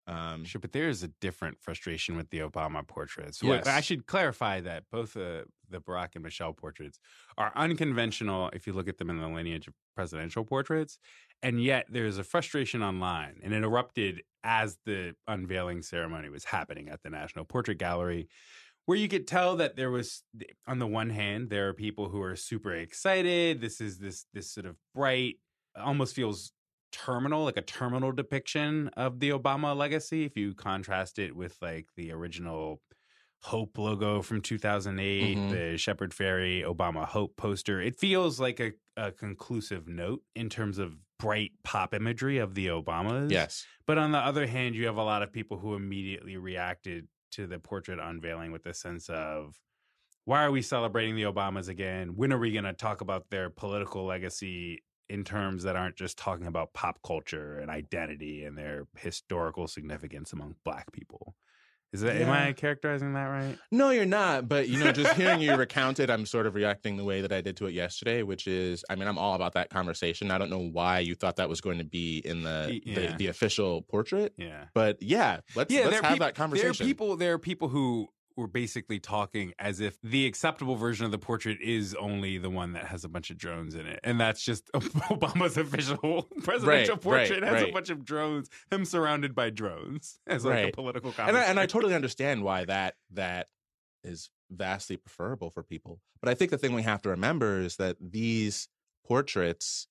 Um 0.06 0.44
Sure, 0.44 0.60
but 0.60 0.72
there 0.72 0.88
is 0.88 1.02
a 1.02 1.08
different 1.20 1.60
frustration 1.60 2.16
with 2.16 2.30
the 2.30 2.38
Obama 2.38 2.86
portraits. 2.86 3.42
Yes. 3.42 3.66
I 3.66 3.80
should 3.80 4.06
clarify 4.06 4.60
that 4.60 4.84
both 4.90 5.16
uh, 5.16 5.44
the 5.68 5.80
Barack 5.80 6.14
and 6.14 6.24
Michelle 6.24 6.52
portraits 6.52 6.98
are 7.38 7.52
unconventional 7.54 8.50
if 8.52 8.66
you 8.66 8.72
look 8.72 8.88
at 8.88 8.98
them 8.98 9.10
in 9.10 9.20
the 9.20 9.28
lineage 9.28 9.68
of 9.68 9.74
presidential 9.94 10.44
portraits. 10.44 10.98
And 11.42 11.62
yet 11.62 11.86
there's 11.88 12.18
a 12.18 12.24
frustration 12.24 12.82
online, 12.82 13.40
and 13.42 13.54
it 13.54 13.62
erupted 13.62 14.22
as 14.44 14.78
the 14.84 15.14
unveiling 15.26 15.82
ceremony 15.82 16.28
was 16.28 16.44
happening 16.44 16.88
at 16.88 17.02
the 17.02 17.10
National 17.10 17.44
Portrait 17.46 17.78
Gallery, 17.78 18.28
where 18.86 18.98
you 18.98 19.08
could 19.08 19.26
tell 19.26 19.56
that 19.56 19.76
there 19.76 19.90
was, 19.90 20.22
on 20.66 20.78
the 20.78 20.86
one 20.86 21.10
hand, 21.10 21.50
there 21.50 21.68
are 21.68 21.74
people 21.74 22.08
who 22.08 22.20
are 22.22 22.36
super 22.36 22.72
excited. 22.72 23.60
This 23.60 23.80
is 23.80 23.98
this 23.98 24.26
this 24.32 24.50
sort 24.52 24.66
of 24.66 24.76
bright, 24.94 25.36
almost 25.76 26.14
feels 26.14 26.52
terminal, 26.92 27.44
like 27.44 27.56
a 27.56 27.62
terminal 27.62 28.10
depiction 28.12 28.88
of 28.96 29.20
the 29.20 29.30
Obama 29.30 29.76
legacy. 29.76 30.24
If 30.24 30.36
you 30.36 30.54
contrast 30.54 31.18
it 31.18 31.36
with 31.36 31.56
like 31.62 31.86
the 31.96 32.10
original 32.12 32.80
Hope 33.42 33.78
logo 33.78 34.20
from 34.20 34.42
2008, 34.42 35.36
Mhm. 35.38 35.50
the 35.50 35.78
Shepard 35.78 36.12
Fairey 36.12 36.62
Obama 36.62 37.06
Hope 37.06 37.36
poster, 37.36 37.80
it 37.80 37.98
feels 37.98 38.38
like 38.40 38.60
a, 38.60 38.72
a 38.98 39.12
conclusive 39.12 39.88
note 39.88 40.22
in 40.34 40.50
terms 40.50 40.78
of 40.78 40.96
bright 41.18 41.52
pop 41.64 41.94
imagery 41.94 42.36
of 42.38 42.54
the 42.54 42.66
Obamas. 42.66 43.30
yes. 43.30 43.64
But 43.86 43.96
on 43.98 44.12
the 44.12 44.18
other 44.18 44.46
hand, 44.46 44.74
you 44.74 44.86
have 44.86 44.96
a 44.98 45.02
lot 45.04 45.22
of 45.22 45.32
people 45.32 45.58
who 45.58 45.74
immediately 45.74 46.36
reacted 46.36 47.08
to 47.32 47.46
the 47.46 47.58
portrait 47.58 47.98
unveiling 48.00 48.52
with 48.52 48.64
the 48.64 48.74
sense 48.74 49.08
of, 49.08 49.58
why 50.24 50.44
are 50.44 50.50
we 50.50 50.62
celebrating 50.62 51.16
the 51.16 51.22
Obamas 51.24 51.68
again? 51.68 52.16
When 52.16 52.32
are 52.32 52.38
we 52.38 52.52
going 52.52 52.64
to 52.64 52.72
talk 52.72 53.00
about 53.00 53.30
their 53.30 53.50
political 53.50 54.04
legacy 54.04 54.82
in 55.08 55.24
terms 55.24 55.64
that 55.64 55.76
aren't 55.76 55.96
just 55.96 56.18
talking 56.18 56.46
about 56.46 56.72
pop 56.72 57.00
culture 57.04 57.58
and 57.58 57.70
identity 57.70 58.44
and 58.44 58.56
their 58.56 58.86
historical 58.96 59.66
significance 59.66 60.32
among 60.32 60.54
Black 60.64 60.92
people? 60.92 61.34
Is 61.92 62.02
that 62.02 62.16
am 62.16 62.30
I 62.30 62.52
characterizing 62.52 63.14
that 63.14 63.24
right? 63.24 63.58
No, 63.72 63.90
you're 63.90 64.06
not. 64.06 64.48
But 64.48 64.68
you 64.68 64.78
know, 64.78 64.92
just 64.92 65.12
hearing 65.14 65.40
you 65.40 65.54
recount 65.56 65.98
it, 65.98 66.08
I'm 66.08 66.24
sort 66.24 66.46
of 66.46 66.54
reacting 66.54 66.96
the 66.96 67.04
way 67.04 67.20
that 67.20 67.32
I 67.32 67.40
did 67.40 67.56
to 67.56 67.66
it 67.66 67.72
yesterday, 67.74 68.22
which 68.22 68.46
is, 68.46 68.84
I 68.88 68.94
mean, 68.94 69.08
I'm 69.08 69.18
all 69.18 69.34
about 69.34 69.54
that 69.54 69.70
conversation. 69.70 70.30
I 70.30 70.38
don't 70.38 70.50
know 70.50 70.68
why 70.72 71.00
you 71.00 71.16
thought 71.16 71.36
that 71.36 71.48
was 71.48 71.60
going 71.60 71.78
to 71.78 71.84
be 71.84 72.18
in 72.24 72.42
the 72.42 72.80
Y- 72.86 72.94
the, 72.94 73.14
the 73.18 73.26
official 73.26 73.82
portrait, 73.82 74.32
Yeah. 74.36 74.66
but 74.74 75.02
yeah, 75.02 75.40
let's 75.56 75.74
yeah, 75.74 75.86
let's 75.86 76.00
have 76.00 76.18
that 76.20 76.34
conversation. 76.36 76.72
There 76.78 76.84
are 76.84 76.88
people. 76.88 77.16
There 77.16 77.32
are 77.34 77.38
people 77.38 77.68
who 77.68 78.08
were 78.40 78.48
basically 78.48 78.98
talking 78.98 79.52
as 79.58 79.80
if 79.80 79.96
the 80.02 80.26
acceptable 80.26 80.74
version 80.76 81.04
of 81.04 81.12
the 81.12 81.18
portrait 81.18 81.58
is 81.62 81.94
only 81.94 82.38
the 82.38 82.50
one 82.50 82.72
that 82.72 82.86
has 82.86 83.04
a 83.04 83.08
bunch 83.08 83.30
of 83.30 83.38
drones 83.38 83.74
in 83.74 83.86
it, 83.86 84.00
and 84.02 84.20
that's 84.20 84.42
just 84.42 84.70
Obama's 84.74 85.56
official 85.56 86.22
presidential 86.42 86.94
Right, 86.96 87.02
portrait 87.02 87.42
right, 87.42 87.52
has 87.52 87.62
a 87.62 87.72
bunch 87.72 87.90
of 87.90 88.04
drones, 88.04 88.48
him 88.70 88.84
surrounded 88.84 89.34
by 89.34 89.50
drones 89.50 90.18
as 90.26 90.44
like 90.44 90.58
a 90.58 90.62
Right. 90.64 90.74
political 90.74 91.10
and 91.10 91.16
comment. 91.16 91.36
I, 91.36 91.44
and 91.44 91.60
I 91.60 91.66
totally 91.66 91.94
understand 91.94 92.42
why 92.42 92.64
that 92.64 92.94
that 93.12 93.48
is 94.02 94.30
vastly 94.50 94.96
preferable 94.96 95.50
for 95.50 95.62
people. 95.62 96.00
But 96.20 96.30
I 96.30 96.34
think 96.34 96.50
the 96.50 96.58
thing 96.58 96.72
we 96.74 96.82
have 96.82 97.02
to 97.02 97.10
remember 97.10 97.60
is 97.60 97.76
that 97.76 97.96
these 98.00 98.68
portraits 99.06 99.86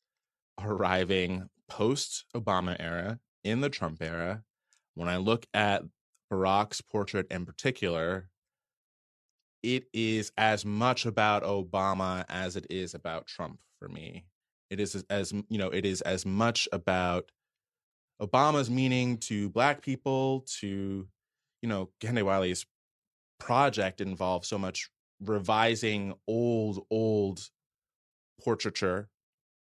are 0.57 0.71
arriving 0.73 1.49
post 1.69 2.25
Obama 2.35 2.75
era 2.79 3.19
in 3.43 3.61
the 3.61 3.69
Trump 3.69 4.01
era. 4.01 4.43
When 4.95 5.07
I 5.07 5.17
look 5.17 5.45
at 5.53 5.83
Barack's 6.31 6.81
portrait 6.81 7.27
in 7.31 7.45
particular, 7.45 8.29
it 9.63 9.85
is 9.93 10.31
as 10.37 10.65
much 10.65 11.05
about 11.05 11.43
Obama 11.43 12.25
as 12.29 12.55
it 12.55 12.67
is 12.69 12.93
about 12.93 13.27
Trump 13.27 13.59
for 13.79 13.89
me. 13.89 14.25
It 14.69 14.79
is 14.79 14.95
as- 15.09 15.31
you 15.31 15.57
know, 15.57 15.69
it 15.69 15.85
is 15.85 16.01
as 16.01 16.25
much 16.25 16.67
about 16.71 17.31
Obama's 18.21 18.69
meaning 18.69 19.17
to 19.17 19.49
black 19.49 19.81
people, 19.81 20.41
to 20.59 21.07
you 21.61 21.67
know, 21.67 21.91
Kehinde 21.99 22.23
Wiley's 22.23 22.65
project 23.39 24.01
involves 24.01 24.47
so 24.47 24.57
much 24.57 24.89
revising 25.21 26.13
old, 26.27 26.85
old 26.89 27.49
portraiture 28.41 29.09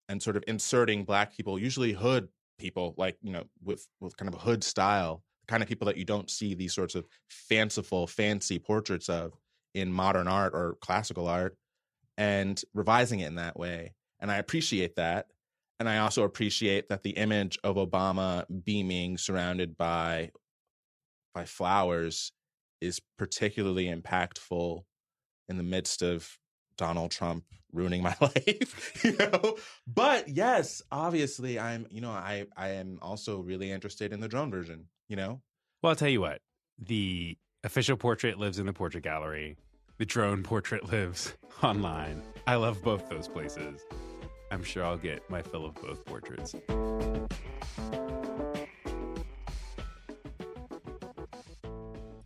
and 0.08 0.22
sort 0.22 0.36
of 0.36 0.44
inserting 0.46 1.04
black 1.04 1.36
people, 1.36 1.58
usually 1.58 1.92
hood 1.92 2.28
people, 2.58 2.94
like, 2.96 3.18
you 3.22 3.32
know, 3.32 3.44
with 3.62 3.88
with 4.00 4.16
kind 4.16 4.28
of 4.28 4.34
a 4.34 4.42
hood 4.42 4.64
style, 4.64 5.24
the 5.42 5.46
kind 5.50 5.62
of 5.62 5.68
people 5.68 5.86
that 5.86 5.96
you 5.96 6.04
don't 6.04 6.30
see 6.30 6.54
these 6.54 6.74
sorts 6.74 6.94
of 6.94 7.06
fanciful, 7.30 8.06
fancy 8.06 8.58
portraits 8.58 9.08
of 9.08 9.32
in 9.74 9.92
modern 9.92 10.28
art 10.28 10.54
or 10.54 10.76
classical 10.80 11.26
art, 11.28 11.56
and 12.16 12.62
revising 12.72 13.20
it 13.20 13.26
in 13.26 13.34
that 13.36 13.58
way. 13.58 13.94
And 14.20 14.30
I 14.30 14.36
appreciate 14.36 14.96
that. 14.96 15.26
And 15.80 15.88
I 15.88 15.98
also 15.98 16.22
appreciate 16.22 16.88
that 16.88 17.02
the 17.02 17.10
image 17.10 17.58
of 17.64 17.76
Obama 17.76 18.44
beaming 18.64 19.18
surrounded 19.18 19.76
by 19.76 20.30
by 21.34 21.44
flowers 21.44 22.32
is 22.80 23.00
particularly 23.18 23.86
impactful 23.86 24.82
in 25.48 25.56
the 25.56 25.64
midst 25.64 26.02
of 26.02 26.38
Donald 26.76 27.10
Trump 27.10 27.44
ruining 27.72 28.02
my 28.02 28.14
life, 28.20 29.04
you 29.04 29.16
know. 29.16 29.56
But 29.86 30.28
yes, 30.28 30.80
obviously 30.92 31.58
I'm, 31.58 31.86
you 31.90 32.00
know, 32.00 32.10
I 32.10 32.46
I 32.56 32.70
am 32.70 32.98
also 33.02 33.40
really 33.40 33.70
interested 33.70 34.12
in 34.12 34.20
the 34.20 34.28
drone 34.28 34.50
version, 34.50 34.86
you 35.08 35.16
know. 35.16 35.42
well, 35.82 35.90
I'll 35.90 35.96
tell 35.96 36.08
you 36.08 36.20
what. 36.20 36.40
The 36.78 37.36
official 37.62 37.96
portrait 37.96 38.38
lives 38.38 38.58
in 38.58 38.66
the 38.66 38.72
portrait 38.72 39.04
gallery. 39.04 39.56
The 39.98 40.04
drone 40.06 40.42
portrait 40.42 40.90
lives 40.90 41.34
online. 41.62 42.22
I 42.46 42.56
love 42.56 42.82
both 42.82 43.08
those 43.08 43.28
places. 43.28 43.80
I'm 44.50 44.62
sure 44.62 44.84
I'll 44.84 44.96
get 44.98 45.28
my 45.30 45.42
fill 45.42 45.64
of 45.66 45.74
both 45.76 46.04
portraits. 46.04 46.54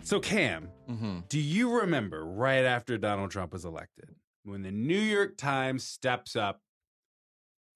So, 0.03 0.21
Cam, 0.21 0.71
Mm-hmm. 0.89 1.19
do 1.29 1.39
you 1.39 1.81
remember 1.81 2.25
right 2.25 2.65
after 2.65 2.97
Donald 2.97 3.31
Trump 3.31 3.53
was 3.53 3.67
elected 3.67 4.09
when 4.43 4.63
the 4.63 4.71
New 4.71 4.99
York 4.99 5.37
Times 5.37 5.85
steps 5.85 6.35
up 6.35 6.63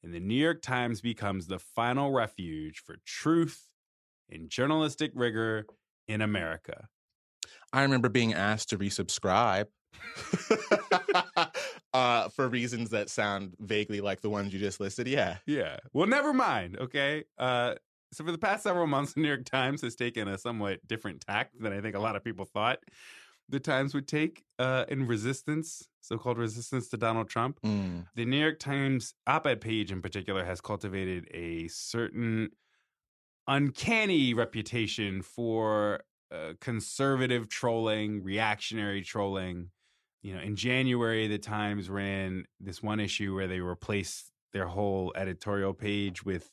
and 0.02 0.14
the 0.14 0.20
New 0.20 0.34
York 0.42 0.62
Times 0.62 1.02
becomes 1.02 1.46
the 1.46 1.58
final 1.58 2.10
refuge 2.10 2.78
for 2.84 2.96
truth 3.04 3.68
and 4.30 4.48
journalistic 4.48 5.12
rigor 5.14 5.66
in 6.08 6.22
America? 6.22 6.88
I 7.70 7.82
remember 7.82 8.08
being 8.08 8.32
asked 8.32 8.70
to 8.70 8.78
resubscribe 8.78 9.66
uh, 11.94 12.28
for 12.28 12.48
reasons 12.48 12.90
that 12.90 13.10
sound 13.10 13.54
vaguely 13.58 14.00
like 14.00 14.20
the 14.20 14.30
ones 14.30 14.52
you 14.52 14.58
just 14.58 14.80
listed. 14.80 15.06
Yeah. 15.06 15.38
Yeah. 15.46 15.78
Well, 15.92 16.06
never 16.06 16.32
mind. 16.32 16.78
Okay. 16.78 17.24
Uh, 17.38 17.74
so 18.12 18.24
for 18.24 18.32
the 18.32 18.38
past 18.38 18.62
several 18.62 18.86
months, 18.86 19.14
the 19.14 19.20
New 19.20 19.28
York 19.28 19.44
Times 19.44 19.80
has 19.82 19.94
taken 19.94 20.28
a 20.28 20.36
somewhat 20.36 20.86
different 20.86 21.22
tact 21.22 21.60
than 21.60 21.72
I 21.72 21.80
think 21.80 21.96
a 21.96 22.00
lot 22.00 22.16
of 22.16 22.22
people 22.22 22.44
thought 22.44 22.78
the 23.48 23.60
Times 23.60 23.94
would 23.94 24.08
take 24.08 24.44
uh, 24.58 24.84
in 24.88 25.06
resistance, 25.06 25.88
so-called 26.00 26.38
resistance 26.38 26.88
to 26.88 26.96
Donald 26.96 27.28
Trump. 27.28 27.60
Mm. 27.62 28.06
The 28.14 28.24
New 28.24 28.38
York 28.38 28.58
Times 28.58 29.14
op-ed 29.26 29.60
page 29.60 29.92
in 29.92 30.00
particular 30.00 30.44
has 30.44 30.60
cultivated 30.60 31.28
a 31.32 31.68
certain 31.68 32.50
uncanny 33.46 34.34
reputation 34.34 35.22
for 35.22 36.04
uh, 36.32 36.54
conservative 36.60 37.48
trolling, 37.48 38.22
reactionary 38.22 39.02
trolling. 39.02 39.70
You 40.22 40.34
know, 40.34 40.40
in 40.40 40.56
January, 40.56 41.26
the 41.26 41.38
Times 41.38 41.90
ran 41.90 42.44
this 42.60 42.82
one 42.82 43.00
issue 43.00 43.34
where 43.34 43.48
they 43.48 43.60
replaced 43.60 44.30
their 44.52 44.66
whole 44.66 45.12
editorial 45.16 45.74
page 45.74 46.24
with 46.24 46.50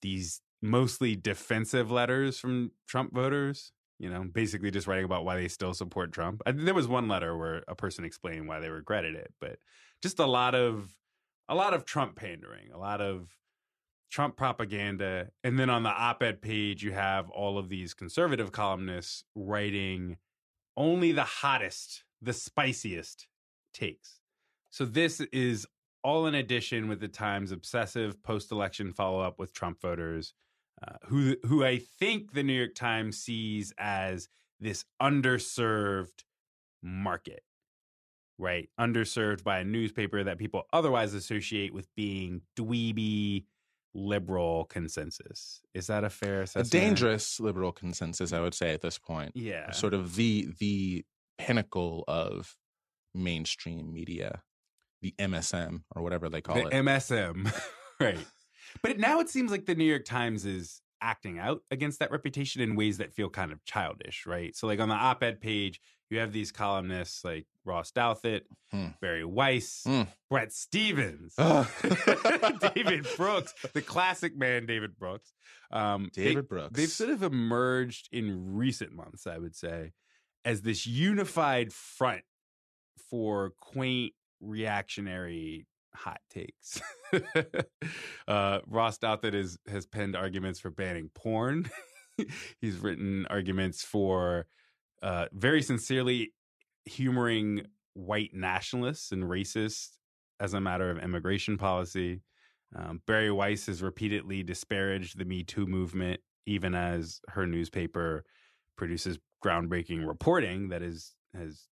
these 0.00 0.40
mostly 0.62 1.14
defensive 1.14 1.90
letters 1.90 2.38
from 2.38 2.72
Trump 2.88 3.14
voters. 3.14 3.72
You 3.98 4.10
know, 4.10 4.24
basically 4.24 4.70
just 4.70 4.86
writing 4.86 5.04
about 5.04 5.24
why 5.24 5.36
they 5.36 5.48
still 5.48 5.72
support 5.72 6.12
Trump. 6.12 6.42
I, 6.44 6.52
there 6.52 6.74
was 6.74 6.88
one 6.88 7.06
letter 7.06 7.36
where 7.36 7.62
a 7.68 7.76
person 7.76 8.04
explained 8.04 8.48
why 8.48 8.58
they 8.58 8.68
regretted 8.68 9.14
it, 9.14 9.32
but 9.40 9.58
just 10.02 10.18
a 10.18 10.26
lot 10.26 10.54
of 10.54 10.96
a 11.48 11.54
lot 11.54 11.74
of 11.74 11.84
Trump 11.84 12.16
pandering, 12.16 12.70
a 12.72 12.78
lot 12.78 13.00
of 13.00 13.28
Trump 14.10 14.36
propaganda. 14.36 15.28
And 15.42 15.58
then 15.58 15.70
on 15.70 15.82
the 15.82 15.90
op 15.90 16.22
ed 16.22 16.40
page, 16.40 16.82
you 16.82 16.92
have 16.92 17.30
all 17.30 17.58
of 17.58 17.68
these 17.68 17.94
conservative 17.94 18.52
columnists 18.52 19.24
writing 19.34 20.18
only 20.76 21.12
the 21.12 21.24
hottest, 21.24 22.03
the 22.24 22.32
spiciest 22.32 23.26
takes. 23.72 24.20
So 24.70 24.84
this 24.84 25.20
is 25.20 25.66
all 26.02 26.26
in 26.26 26.34
addition 26.34 26.88
with 26.88 27.00
the 27.00 27.08
Times' 27.08 27.52
obsessive 27.52 28.22
post 28.22 28.52
election 28.52 28.92
follow 28.92 29.20
up 29.20 29.38
with 29.38 29.52
Trump 29.52 29.80
voters, 29.80 30.34
uh, 30.86 30.96
who, 31.06 31.36
who 31.44 31.64
I 31.64 31.78
think 31.78 32.32
the 32.32 32.42
New 32.42 32.52
York 32.52 32.74
Times 32.74 33.18
sees 33.18 33.72
as 33.78 34.28
this 34.60 34.84
underserved 35.00 36.24
market 36.82 37.42
right? 38.38 38.68
Underserved 38.80 39.44
by 39.44 39.60
a 39.60 39.64
newspaper 39.64 40.24
that 40.24 40.38
people 40.38 40.64
otherwise 40.72 41.14
associate 41.14 41.72
with 41.72 41.88
being 41.94 42.42
dweeby 42.56 43.44
liberal 43.94 44.64
consensus. 44.64 45.62
Is 45.72 45.86
that 45.86 46.04
a 46.04 46.10
fair 46.10 46.42
assessment? 46.42 46.68
A 46.68 46.70
dangerous 46.70 47.38
liberal 47.38 47.72
consensus, 47.72 48.32
I 48.32 48.40
would 48.40 48.54
say, 48.54 48.72
at 48.72 48.80
this 48.80 48.98
point. 48.98 49.32
Yeah. 49.34 49.70
Sort 49.70 49.94
of 49.94 50.16
the 50.16 50.48
the 50.58 51.04
pinnacle 51.38 52.04
of 52.08 52.56
mainstream 53.14 53.92
media, 53.92 54.42
the 55.02 55.14
MSM 55.18 55.82
or 55.94 56.02
whatever 56.02 56.28
they 56.28 56.40
call 56.40 56.56
the 56.56 56.66
it. 56.66 56.72
MSM. 56.72 57.52
right. 58.00 58.18
But 58.82 58.98
now 58.98 59.20
it 59.20 59.28
seems 59.28 59.52
like 59.52 59.66
the 59.66 59.76
New 59.76 59.84
York 59.84 60.04
Times 60.04 60.44
is 60.44 60.80
acting 61.00 61.38
out 61.38 61.60
against 61.70 62.00
that 62.00 62.10
reputation 62.10 62.60
in 62.60 62.74
ways 62.74 62.98
that 62.98 63.12
feel 63.12 63.30
kind 63.30 63.52
of 63.52 63.64
childish, 63.64 64.24
right? 64.26 64.56
So 64.56 64.66
like 64.66 64.80
on 64.80 64.88
the 64.88 64.96
op-ed 64.96 65.40
page, 65.40 65.80
you 66.10 66.18
have 66.18 66.32
these 66.32 66.50
columnists 66.50 67.24
like 67.24 67.46
Ross 67.64 67.92
Douthat, 67.92 68.40
Hmm. 68.72 68.86
Bari 69.00 69.24
Weiss, 69.24 69.82
Hmm. 69.86 70.02
Bret 70.28 70.52
Stephens, 70.52 71.34
David 72.74 73.06
Brooks, 73.16 73.54
the 73.74 73.82
classic 73.82 74.36
man 74.36 74.66
David 74.66 74.98
Brooks. 74.98 75.32
Um, 75.70 76.10
they- 76.14 76.24
David 76.24 76.48
Brooks. 76.48 76.72
They've 76.76 76.88
sort 76.88 77.10
of 77.10 77.22
emerged 77.22 78.08
in 78.12 78.54
recent 78.54 78.92
months, 78.92 79.26
I 79.26 79.38
would 79.38 79.54
say, 79.54 79.92
as 80.44 80.62
this 80.62 80.86
unified 80.86 81.72
front 81.72 82.22
for 83.10 83.52
quaint 83.60 84.12
reactionary 84.40 85.66
hot 85.94 86.20
takes. 86.30 86.80
uh, 88.28 88.58
Ross 88.66 88.98
Douthat 88.98 89.34
is, 89.34 89.58
has 89.68 89.86
penned 89.86 90.16
arguments 90.16 90.60
for 90.60 90.70
banning 90.70 91.10
porn. 91.14 91.70
He's 92.60 92.78
written 92.78 93.26
arguments 93.30 93.82
for 93.82 94.46
uh, 95.02 95.26
very 95.32 95.62
sincerely 95.62 96.32
humoring 96.84 97.66
white 97.94 98.30
nationalists 98.34 99.12
and 99.12 99.24
racists 99.24 99.90
as 100.40 100.54
a 100.54 100.60
matter 100.60 100.90
of 100.90 100.98
immigration 100.98 101.56
policy. 101.56 102.20
Um, 102.76 103.00
Bari 103.06 103.30
Weiss 103.30 103.66
has 103.66 103.82
repeatedly 103.82 104.42
disparaged 104.42 105.18
the 105.18 105.24
Me 105.24 105.44
Too 105.44 105.66
movement, 105.66 106.20
even 106.46 106.74
as 106.74 107.20
her 107.28 107.46
newspaper 107.46 108.24
produces 108.76 109.18
groundbreaking 109.44 110.06
reporting 110.06 110.68
that 110.70 110.82
is 110.82 111.14
has 111.34 111.68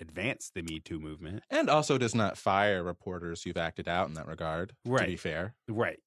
advanced 0.00 0.54
the 0.54 0.62
Me 0.62 0.80
Too 0.80 0.98
movement. 0.98 1.42
and 1.50 1.70
also 1.70 1.96
does 1.98 2.14
not 2.14 2.36
fire 2.36 2.82
reporters 2.82 3.42
who've 3.42 3.56
acted 3.56 3.86
out 3.88 4.08
in 4.08 4.14
that 4.14 4.26
regard. 4.26 4.70
To 4.70 4.74
be 4.84 4.90
Right. 4.90 5.20
fair, 5.20 5.54
Right. 5.68 6.00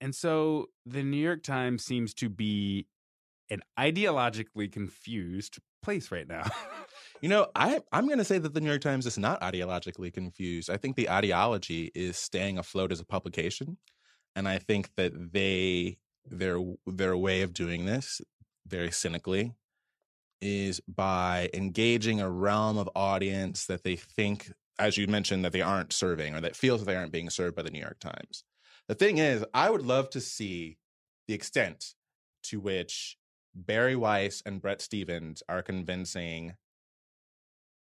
And 0.00 0.14
so 0.14 0.66
the 0.84 1.02
New 1.02 1.16
York 1.16 1.42
Times 1.42 1.84
seems 1.84 2.12
to 2.14 2.28
be 2.28 2.86
an 3.50 3.62
ideologically 3.78 4.70
confused 4.70 5.58
place 5.82 6.10
right 6.10 6.28
now. 6.28 6.44
you 7.22 7.28
know, 7.28 7.46
I 7.56 7.80
I'm 7.92 8.06
going 8.06 8.18
to 8.18 8.24
say 8.24 8.38
that 8.38 8.52
the 8.54 8.60
New 8.60 8.68
York 8.68 8.82
Times 8.82 9.06
is 9.06 9.16
not 9.18 9.40
ideologically 9.40 10.12
confused. 10.12 10.68
I 10.68 10.76
think 10.76 10.96
the 10.96 11.08
ideology 11.10 11.90
is 11.94 12.16
staying 12.16 12.58
afloat 12.58 12.92
as 12.92 13.00
a 13.00 13.06
publication, 13.06 13.78
and 14.34 14.46
I 14.48 14.58
think 14.58 14.90
that 14.96 15.12
they 15.32 15.98
their 16.26 16.58
their 16.86 17.16
way 17.16 17.42
of 17.42 17.52
doing 17.54 17.86
this 17.86 18.20
very 18.66 18.90
cynically 18.90 19.54
is 20.40 20.80
by 20.80 21.48
engaging 21.54 22.20
a 22.20 22.30
realm 22.30 22.78
of 22.78 22.88
audience 22.94 23.66
that 23.66 23.84
they 23.84 23.96
think, 23.96 24.52
as 24.78 24.96
you 24.96 25.06
mentioned, 25.06 25.44
that 25.44 25.52
they 25.52 25.62
aren't 25.62 25.92
serving 25.92 26.34
or 26.34 26.40
that 26.40 26.56
feels 26.56 26.80
that 26.80 26.86
they 26.86 26.96
aren't 26.96 27.12
being 27.12 27.30
served 27.30 27.56
by 27.56 27.62
the 27.62 27.70
New 27.70 27.80
York 27.80 27.98
Times. 27.98 28.44
The 28.88 28.94
thing 28.94 29.18
is, 29.18 29.44
I 29.52 29.70
would 29.70 29.82
love 29.82 30.10
to 30.10 30.20
see 30.20 30.78
the 31.26 31.34
extent 31.34 31.94
to 32.44 32.60
which 32.60 33.16
Bari 33.54 33.96
Weiss 33.96 34.42
and 34.44 34.60
Bret 34.60 34.80
Stephens 34.80 35.42
are 35.48 35.62
convincing, 35.62 36.54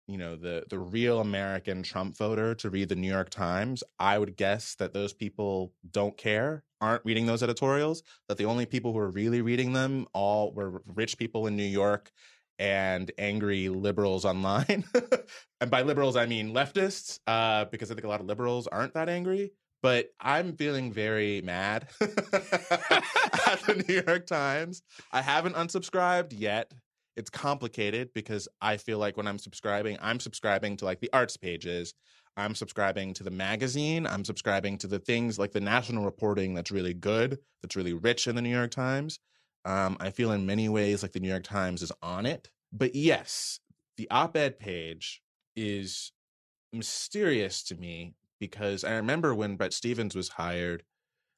you 0.07 0.19
know, 0.19 0.37
the 0.37 0.65
the 0.69 0.79
real 0.79 1.21
American 1.21 1.83
Trump 1.83 2.17
voter 2.17 2.55
to 2.57 2.71
read 2.71 2.91
the 2.91 2.97
New 2.97 3.11
York 3.11 3.31
Times. 3.31 3.83
I 3.99 4.19
would 4.19 4.37
guess 4.37 4.75
that 4.77 4.93
those 4.93 5.13
people 5.13 5.73
don't 5.91 6.17
care, 6.17 6.63
aren't 6.81 7.05
reading 7.05 7.27
those 7.27 7.43
editorials. 7.43 8.03
That 8.29 8.37
the 8.37 8.45
only 8.45 8.67
people 8.67 8.93
who 8.93 8.99
are 8.99 9.11
really 9.11 9.41
reading 9.41 9.73
them 9.73 10.07
all 10.13 10.53
were 10.53 10.83
rich 10.87 11.19
people 11.19 11.47
in 11.47 11.57
New 11.57 11.63
York 11.65 12.13
and 12.59 13.11
angry 13.19 13.69
liberals 13.69 14.25
online. 14.25 14.85
and 15.61 15.71
by 15.71 15.83
liberals, 15.83 16.17
I 16.17 16.27
mean 16.27 16.53
leftists, 16.53 17.19
uh, 17.27 17.67
because 17.67 17.91
I 17.91 17.95
think 17.95 18.05
a 18.05 18.09
lot 18.09 18.21
of 18.21 18.27
liberals 18.27 18.67
aren't 18.67 18.95
that 18.95 19.09
angry. 19.09 19.53
But 19.83 20.09
I'm 20.19 20.57
feeling 20.57 20.93
very 20.93 21.43
mad 21.43 21.89
at 22.01 22.11
the 23.67 23.85
New 23.87 24.03
York 24.07 24.27
Times. 24.27 24.83
I 25.13 25.21
haven't 25.21 25.57
unsubscribed 25.57 26.33
yet. 26.35 26.73
It's 27.17 27.29
complicated 27.29 28.09
because 28.15 28.49
I 28.63 28.79
feel 28.79 28.99
like 28.99 29.19
when 29.19 29.27
I'm 29.27 29.39
subscribing, 29.39 29.99
I'm 30.01 30.21
subscribing 30.21 30.79
to 30.79 30.87
like 30.87 31.01
the 31.01 31.11
arts 31.13 31.37
pages. 31.37 31.93
I'm 32.37 32.55
subscribing 32.55 33.15
to 33.15 33.25
the 33.25 33.31
magazine. 33.31 34.07
I'm 34.07 34.25
subscribing 34.25 34.79
to 34.79 34.87
the 34.87 34.99
things 34.99 35.39
like 35.39 35.53
the 35.53 35.61
national 35.61 36.05
reporting 36.05 36.55
that's 36.55 36.73
really 36.73 36.95
good, 36.95 37.39
that's 37.63 37.77
really 37.77 37.93
rich 37.93 38.27
in 38.27 38.35
the 38.35 38.43
New 38.43 38.49
York 38.49 38.71
Times. 38.71 39.21
Um, 39.65 39.97
I 40.01 40.11
feel 40.11 40.33
in 40.33 40.47
many 40.47 40.69
ways 40.69 41.03
like 41.03 41.13
the 41.13 41.21
New 41.21 41.29
York 41.29 41.45
Times 41.45 41.83
is 41.83 41.93
on 42.03 42.27
it. 42.27 42.51
But 42.73 42.95
yes, 42.95 43.61
the 43.97 44.09
op 44.11 44.37
ed 44.37 44.59
page 44.59 45.23
is 45.57 46.13
mysterious 46.73 47.63
to 47.65 47.77
me 47.77 48.15
because 48.41 48.85
I 48.85 48.95
remember 48.95 49.35
when 49.35 49.57
Bret 49.57 49.73
Stephens 49.73 50.15
was 50.15 50.29
hired, 50.29 50.83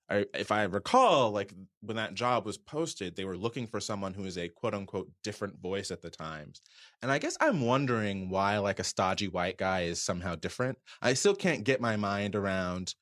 I, 0.09 0.25
if 0.35 0.53
I 0.53 0.63
recall, 0.65 1.33
like 1.33 1.53
when 1.81 1.97
that 1.97 2.15
job 2.15 2.47
was 2.47 2.59
posted, 2.59 3.17
they 3.17 3.25
were 3.25 3.37
looking 3.37 3.67
for 3.67 3.81
someone 3.81 4.15
who 4.15 4.25
is 4.25 4.39
a 4.39 4.49
quote 4.49 4.75
unquote 4.75 5.11
different 5.23 5.61
voice 5.61 5.91
at 5.91 6.01
the 6.01 6.11
Times. 6.11 6.63
And 7.03 7.11
I 7.11 7.19
guess 7.19 7.37
I'm 7.41 7.61
wondering 7.61 8.31
why 8.31 8.59
like 8.59 8.79
a 8.79 8.85
stodgy 8.85 9.29
white 9.29 9.59
guy 9.59 9.83
is 9.83 10.01
somehow 10.01 10.37
different. 10.37 10.79
I 11.03 11.15
still 11.15 11.35
can't 11.35 11.65
get 11.65 11.81
my 11.81 11.97
mind 11.97 12.37
around 12.37 12.95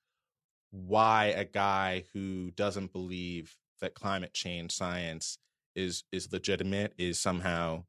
why 0.70 1.26
a 1.26 1.44
guy 1.44 2.04
who 2.12 2.50
doesn't 2.52 2.92
believe 2.92 3.54
that 3.80 3.94
climate 3.94 4.32
change 4.32 4.72
science 4.72 5.38
is 5.74 6.04
is 6.12 6.32
legitimate 6.32 6.92
is 6.98 7.18
somehow 7.18 7.84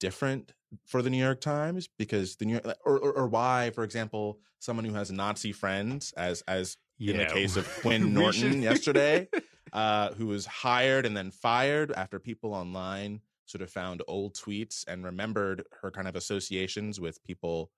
different 0.00 0.52
for 0.86 1.02
the 1.02 1.10
New 1.10 1.22
York 1.22 1.40
Times 1.40 1.88
because 1.98 2.36
the 2.36 2.44
New 2.44 2.52
York 2.52 2.76
or, 2.84 2.98
or, 2.98 3.12
or 3.12 3.26
why, 3.26 3.70
for 3.74 3.84
example, 3.84 4.38
someone 4.58 4.84
who 4.84 4.94
has 4.94 5.10
Nazi 5.10 5.52
friends, 5.52 6.12
as 6.16 6.42
as 6.48 6.76
in 6.98 7.16
the 7.16 7.26
case 7.26 7.56
of 7.56 7.68
Quinn 7.80 8.12
Norton 8.12 8.62
yesterday, 8.62 9.28
uh, 9.72 10.12
who 10.14 10.26
was 10.26 10.46
hired 10.46 11.06
and 11.06 11.16
then 11.16 11.30
fired 11.30 11.92
after 11.92 12.18
people 12.18 12.54
online 12.54 13.20
sort 13.46 13.62
of 13.62 13.70
found 13.70 14.02
old 14.06 14.34
tweets 14.34 14.84
and 14.86 15.04
remembered 15.04 15.64
her 15.80 15.90
kind 15.90 16.06
of 16.06 16.16
associations 16.16 17.00
with 17.00 17.22
people 17.24 17.70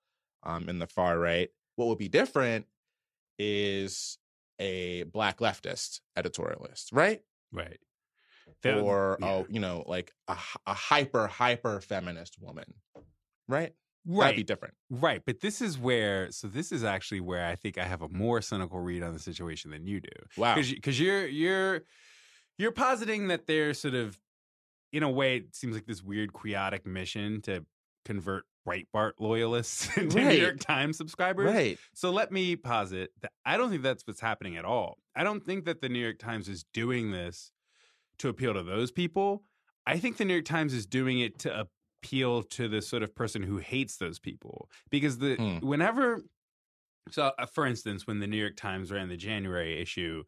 um, 0.43 0.67
in 0.67 0.79
the 0.79 0.87
far 0.87 1.17
right. 1.17 1.49
What 1.77 1.87
would 1.87 1.97
be 1.97 2.09
different 2.09 2.65
is 3.39 4.17
a 4.59 5.03
black 5.03 5.39
leftist 5.39 6.01
editorialist, 6.17 6.89
right? 6.91 7.21
Right. 7.51 7.79
The- 8.63 8.79
or 8.79 9.17
yeah. 9.19 9.27
oh, 9.27 9.45
you 9.49 9.59
know, 9.59 9.83
like 9.87 10.11
a, 10.27 10.37
a 10.67 10.73
hyper 10.73 11.27
hyper 11.27 11.81
feminist 11.81 12.37
woman, 12.39 12.65
right? 13.47 13.73
That'd 14.05 14.19
right. 14.19 14.35
be 14.35 14.43
different. 14.43 14.73
Right, 14.89 15.21
but 15.25 15.41
this 15.41 15.61
is 15.61 15.77
where 15.77 16.31
so 16.31 16.47
this 16.47 16.71
is 16.71 16.83
actually 16.83 17.21
where 17.21 17.45
I 17.45 17.55
think 17.55 17.77
I 17.77 17.85
have 17.85 18.01
a 18.01 18.09
more 18.09 18.41
cynical 18.41 18.79
read 18.79 19.03
on 19.03 19.13
the 19.13 19.19
situation 19.19 19.71
than 19.71 19.85
you 19.85 19.99
do. 19.99 20.09
Wow. 20.37 20.55
Because 20.55 20.99
you're 20.99 21.27
you're 21.27 21.81
you're 22.57 22.71
positing 22.71 23.27
that 23.27 23.45
they're 23.47 23.73
sort 23.73 23.93
of 23.93 24.19
in 24.91 25.03
a 25.03 25.09
way 25.09 25.37
it 25.37 25.55
seems 25.55 25.75
like 25.75 25.85
this 25.85 26.03
weird 26.03 26.33
quixotic 26.33 26.85
mission 26.85 27.41
to 27.41 27.63
convert 28.03 28.45
Breitbart 28.67 29.13
loyalists 29.19 29.95
into 29.97 30.23
New 30.23 30.31
York 30.31 30.59
Times 30.59 30.97
subscribers. 30.97 31.51
Right. 31.53 31.77
So 31.93 32.11
let 32.11 32.31
me 32.31 32.55
posit 32.55 33.11
that 33.21 33.31
I 33.45 33.57
don't 33.57 33.69
think 33.69 33.81
that's 33.83 34.05
what's 34.05 34.21
happening 34.21 34.57
at 34.57 34.65
all. 34.65 34.97
I 35.15 35.23
don't 35.23 35.43
think 35.43 35.65
that 35.65 35.81
the 35.81 35.89
New 35.89 35.99
York 35.99 36.19
Times 36.19 36.47
is 36.47 36.63
doing 36.73 37.11
this 37.11 37.51
to 38.19 38.29
appeal 38.29 38.53
to 38.53 38.63
those 38.63 38.91
people. 38.91 39.43
I 39.87 39.97
think 39.97 40.17
the 40.17 40.25
New 40.25 40.33
York 40.33 40.45
Times 40.45 40.73
is 40.73 40.85
doing 40.85 41.19
it 41.19 41.39
to 41.39 41.67
appeal 42.03 42.43
to 42.43 42.67
the 42.67 42.81
sort 42.81 43.03
of 43.03 43.15
person 43.15 43.41
who 43.43 43.57
hates 43.57 43.97
those 43.97 44.19
people. 44.19 44.69
Because 44.89 45.17
the 45.17 45.35
Hmm. 45.35 45.65
whenever 45.65 46.21
so 47.09 47.31
uh, 47.37 47.45
for 47.47 47.65
instance, 47.65 48.05
when 48.05 48.19
the 48.19 48.27
New 48.27 48.37
York 48.37 48.55
Times 48.55 48.91
ran 48.91 49.09
the 49.09 49.17
January 49.17 49.81
issue 49.81 50.23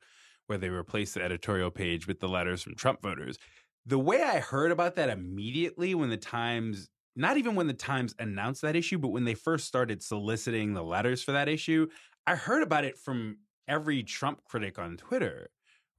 where 0.48 0.58
they 0.58 0.70
replaced 0.70 1.14
the 1.14 1.22
editorial 1.24 1.72
page 1.72 2.08
with 2.08 2.20
the 2.20 2.28
letters 2.28 2.64
from 2.64 2.76
Trump 2.76 3.02
voters, 3.02 3.38
the 3.86 4.00
way 4.00 4.22
I 4.22 4.40
heard 4.40 4.72
about 4.72 4.96
that 4.96 5.10
immediately 5.10 5.94
when 5.96 6.10
the 6.10 6.18
Times 6.18 6.90
not 7.16 7.38
even 7.38 7.56
when 7.56 7.68
the 7.68 7.74
Times 7.74 8.16
announced 8.20 8.62
that 8.62 8.76
issue, 8.76 8.98
but 8.98 9.10
when 9.10 9.26
they 9.26 9.34
first 9.36 9.66
started 9.68 10.02
soliciting 10.02 10.74
the 10.74 10.84
letters 10.84 11.24
for 11.24 11.32
that 11.34 11.50
issue, 11.50 11.88
I 12.26 12.36
heard 12.36 12.64
about 12.64 12.86
it 12.86 12.98
from 12.98 13.38
every 13.68 14.04
Trump 14.04 14.44
critic 14.46 14.80
on 14.80 14.98
Twitter. 14.98 15.50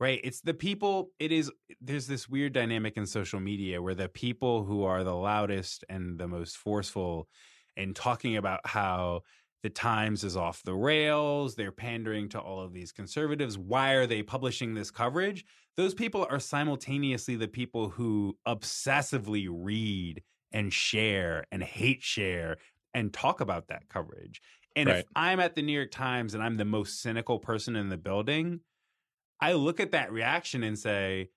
Right. 0.01 0.21
It's 0.25 0.41
the 0.41 0.55
people, 0.55 1.11
it 1.21 1.31
is, 1.31 1.53
there's 1.81 2.09
this 2.09 2.29
weird 2.29 2.53
dynamic 2.53 2.97
in 2.97 3.07
social 3.07 3.39
media 3.39 3.81
where 3.81 3.95
the 3.95 4.09
people 4.09 4.65
who 4.65 4.83
are 4.83 5.05
the 5.05 5.15
loudest 5.15 5.85
and 5.89 6.19
the 6.19 6.27
most 6.27 6.57
forceful 6.57 7.29
in 7.77 7.95
talking 7.95 8.37
about 8.37 8.61
how 8.65 9.23
the 9.63 9.71
Times 9.71 10.25
is 10.25 10.37
off 10.37 10.63
the 10.63 10.75
rails, 10.75 11.55
they're 11.55 11.73
pandering 11.73 12.29
to 12.31 12.41
all 12.41 12.61
of 12.61 12.75
these 12.75 12.93
conservatives. 12.93 13.57
Why 13.57 13.93
are 13.93 14.07
they 14.07 14.23
publishing 14.23 14.75
this 14.75 14.91
coverage? 14.91 15.45
Those 15.77 15.95
people 15.95 16.27
are 16.29 16.39
simultaneously 16.39 17.37
the 17.37 17.49
people 17.49 17.89
who 17.89 18.37
obsessively 18.47 19.49
read 19.51 20.23
and 20.55 20.73
share 20.73 21.47
and 21.53 21.63
hate 21.63 22.03
share 22.03 22.59
and 22.95 23.13
talk 23.13 23.43
about 23.43 23.69
that 23.69 23.91
coverage. 23.91 24.41
And 24.77 24.89
Right. 24.89 25.01
if 25.01 25.05
I'm 25.17 25.41
at 25.41 25.57
the 25.57 25.63
New 25.63 25.75
York 25.75 25.91
Times 25.91 26.35
and 26.35 26.43
I'm 26.43 26.57
the 26.57 26.65
most 26.65 27.03
cynical 27.03 27.41
person 27.41 27.77
in 27.77 27.91
the 27.91 27.99
building, 27.99 28.61
I 29.41 29.55
look 29.55 29.81
at 29.81 29.93
that 29.93 30.13
reaction 30.13 30.63
and 30.63 30.79
say, 30.79 31.31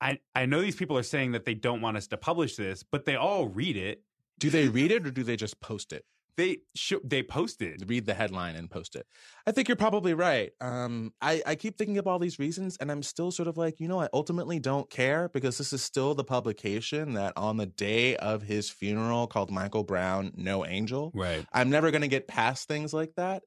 I, 0.00 0.20
I 0.34 0.46
know 0.46 0.60
these 0.60 0.76
people 0.76 0.98
are 0.98 1.02
saying 1.02 1.32
that 1.32 1.44
they 1.46 1.54
don't 1.54 1.80
want 1.80 1.96
us 1.96 2.08
to 2.08 2.18
publish 2.18 2.56
this, 2.56 2.82
but 2.82 3.06
they 3.06 3.16
all 3.16 3.48
read 3.48 3.76
it. 3.76 4.02
Do 4.38 4.50
they 4.50 4.68
read 4.68 4.90
it 4.92 5.06
or 5.06 5.10
do 5.10 5.22
they 5.22 5.36
just 5.36 5.60
post 5.60 5.92
it? 5.92 6.04
They 6.36 6.58
sh- 6.74 6.94
they 7.02 7.22
posted. 7.22 7.88
Read 7.88 8.06
the 8.06 8.14
headline 8.14 8.56
and 8.56 8.70
post 8.70 8.94
it. 8.94 9.06
I 9.46 9.52
think 9.52 9.68
you're 9.68 9.76
probably 9.76 10.14
right. 10.14 10.52
Um, 10.60 11.12
I, 11.20 11.42
I 11.46 11.54
keep 11.54 11.78
thinking 11.78 11.98
of 11.98 12.06
all 12.06 12.18
these 12.18 12.38
reasons, 12.38 12.76
and 12.78 12.90
I'm 12.90 13.02
still 13.02 13.30
sort 13.30 13.48
of 13.48 13.56
like, 13.56 13.80
you 13.80 13.88
know, 13.88 14.00
I 14.00 14.08
ultimately 14.12 14.58
don't 14.58 14.88
care 14.90 15.30
because 15.32 15.56
this 15.58 15.72
is 15.72 15.82
still 15.82 16.14
the 16.14 16.24
publication 16.24 17.14
that 17.14 17.32
on 17.36 17.56
the 17.56 17.66
day 17.66 18.16
of 18.16 18.42
his 18.42 18.68
funeral 18.68 19.26
called 19.26 19.50
Michael 19.50 19.84
Brown, 19.84 20.32
No 20.36 20.66
Angel. 20.66 21.10
Right. 21.14 21.46
I'm 21.52 21.70
never 21.70 21.90
going 21.90 22.02
to 22.02 22.08
get 22.08 22.28
past 22.28 22.68
things 22.68 22.92
like 22.92 23.14
that. 23.16 23.42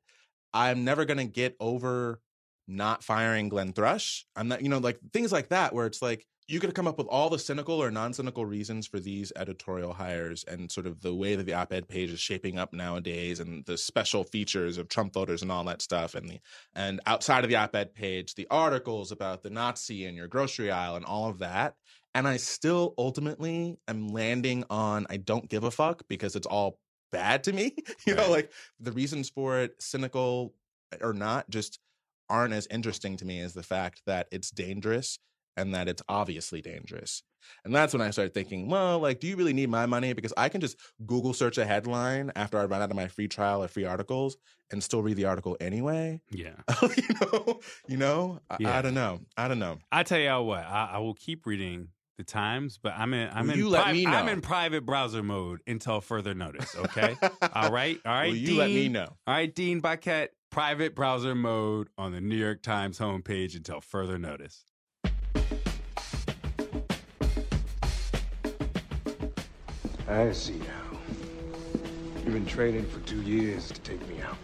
I'm 0.53 0.83
never 0.83 1.05
going 1.05 1.17
to 1.17 1.25
get 1.25 1.55
over 1.59 2.21
not 2.67 3.03
firing 3.03 3.49
Glenn 3.49 3.73
Thrush. 3.73 4.25
I'm 4.35 4.47
not, 4.47 4.61
you 4.61 4.69
know, 4.69 4.77
like 4.77 4.99
things 5.13 5.31
like 5.31 5.49
that 5.49 5.73
where 5.73 5.85
it's 5.85 6.01
like 6.01 6.25
you 6.49 6.59
could 6.59 6.73
come 6.73 6.87
up 6.87 6.97
with 6.97 7.05
all 7.07 7.29
the 7.29 7.37
cynical 7.37 7.75
or 7.75 7.91
non-cynical 7.91 8.43
reasons 8.43 8.87
for 8.87 8.99
these 8.99 9.31
editorial 9.35 9.93
hires 9.93 10.43
and 10.45 10.71
sort 10.71 10.87
of 10.87 10.99
the 11.01 11.13
way 11.13 11.35
that 11.35 11.45
the 11.45 11.53
op-ed 11.53 11.87
page 11.87 12.09
is 12.09 12.19
shaping 12.19 12.57
up 12.57 12.73
nowadays 12.73 13.39
and 13.39 13.63
the 13.65 13.77
special 13.77 14.23
features 14.23 14.79
of 14.79 14.89
Trump 14.89 15.13
voters 15.13 15.43
and 15.43 15.51
all 15.51 15.63
that 15.63 15.79
stuff 15.79 16.15
and 16.15 16.27
the 16.27 16.39
and 16.73 17.01
outside 17.05 17.43
of 17.43 17.51
the 17.51 17.55
op-ed 17.55 17.93
page, 17.93 18.33
the 18.33 18.47
articles 18.49 19.11
about 19.11 19.43
the 19.43 19.51
Nazi 19.51 20.05
in 20.05 20.15
your 20.15 20.27
grocery 20.27 20.71
aisle 20.71 20.95
and 20.95 21.05
all 21.05 21.29
of 21.29 21.37
that. 21.37 21.75
And 22.15 22.27
I 22.27 22.37
still 22.37 22.95
ultimately 22.97 23.77
am 23.87 24.07
landing 24.07 24.63
on 24.71 25.05
I 25.07 25.17
don't 25.17 25.49
give 25.49 25.63
a 25.63 25.71
fuck 25.71 26.01
because 26.07 26.35
it's 26.35 26.47
all 26.47 26.79
bad 27.11 27.43
to 27.43 27.53
me. 27.53 27.75
you 28.07 28.15
know, 28.15 28.31
like 28.31 28.51
the 28.79 28.91
reasons 28.91 29.29
for 29.29 29.59
it, 29.59 29.75
cynical 29.79 30.55
eh, 30.91 30.97
or 31.01 31.13
not, 31.13 31.47
just 31.51 31.77
aren't 32.27 32.55
as 32.55 32.67
interesting 32.71 33.17
to 33.17 33.25
me 33.25 33.39
as 33.39 33.53
the 33.53 33.61
fact 33.61 34.01
that 34.07 34.27
it's 34.31 34.49
dangerous 34.49 35.19
and 35.59 35.73
that 35.75 35.87
it's 35.87 36.01
obviously 36.07 36.61
dangerous. 36.61 37.23
And 37.63 37.73
that's 37.73 37.93
when 37.93 38.01
I 38.01 38.11
started 38.11 38.33
thinking, 38.33 38.69
well, 38.69 38.99
like, 38.99 39.19
do 39.19 39.27
you 39.27 39.35
really 39.35 39.53
need 39.53 39.69
my 39.69 39.85
money? 39.85 40.13
Because 40.13 40.33
I 40.37 40.49
can 40.49 40.61
just 40.61 40.77
Google 41.05 41.33
search 41.33 41.57
a 41.57 41.65
headline 41.65 42.31
after 42.35 42.57
I 42.59 42.65
run 42.65 42.81
out 42.81 42.89
of 42.89 42.95
my 42.95 43.07
free 43.07 43.27
trial 43.27 43.63
of 43.63 43.71
free 43.71 43.85
articles 43.85 44.37
and 44.71 44.83
still 44.83 45.01
read 45.01 45.17
the 45.17 45.25
article 45.25 45.57
anyway. 45.59 46.21
Yeah. 46.29 46.51
you 46.81 47.15
know, 47.21 47.59
you 47.87 47.97
know, 47.97 48.39
I, 48.49 48.57
Yeah. 48.59 48.77
I 48.77 48.81
don't 48.81 48.93
know. 48.93 49.21
I 49.37 49.47
don't 49.47 49.59
know. 49.59 49.79
I 49.91 50.03
tell 50.03 50.19
y'all 50.19 50.45
what, 50.45 50.63
I, 50.63 50.91
I 50.93 50.97
will 50.99 51.15
keep 51.15 51.45
reading 51.45 51.89
the 52.17 52.23
Times, 52.25 52.77
but 52.77 52.93
I'm 52.97 53.13
in 53.13 53.29
I'm 53.33 53.47
Will 53.47 53.53
in 53.53 53.59
you 53.59 53.69
let 53.69 53.83
pri- 53.83 53.93
me 53.93 54.05
I'm 54.05 54.27
in 54.27 54.41
private 54.41 54.85
browser 54.85 55.23
mode 55.23 55.61
until 55.65 56.01
further 56.01 56.33
notice. 56.33 56.75
Okay. 56.75 57.15
all 57.55 57.71
right. 57.71 57.99
All 58.05 58.13
right. 58.13 58.27
Will 58.29 58.35
you 58.35 58.47
Dean, 58.47 58.57
let 58.57 58.69
me 58.69 58.89
know? 58.89 59.07
All 59.25 59.33
right, 59.33 59.55
Dean 59.55 59.81
Baquet, 59.81 60.27
private 60.51 60.95
browser 60.95 61.33
mode 61.33 61.87
on 61.97 62.11
the 62.11 62.19
New 62.19 62.35
York 62.35 62.61
Times 62.61 62.99
homepage 62.99 63.55
until 63.55 63.79
further 63.79 64.19
notice. 64.19 64.65
I 70.09 70.31
see 70.31 70.55
now. 70.55 70.99
You've 72.15 72.33
been 72.33 72.45
training 72.45 72.85
for 72.87 72.99
two 73.01 73.21
years 73.21 73.67
to 73.67 73.79
take 73.81 74.05
me 74.09 74.19
out. 74.21 74.37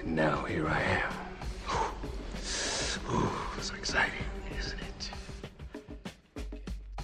And 0.00 0.16
now 0.16 0.42
here 0.44 0.66
I 0.66 0.80
am. 0.80 1.12
Whew. 1.68 3.16
Ooh, 3.18 3.30
it's 3.58 3.70
exciting, 3.70 4.24
isn't 4.58 4.78
it? 4.80 5.10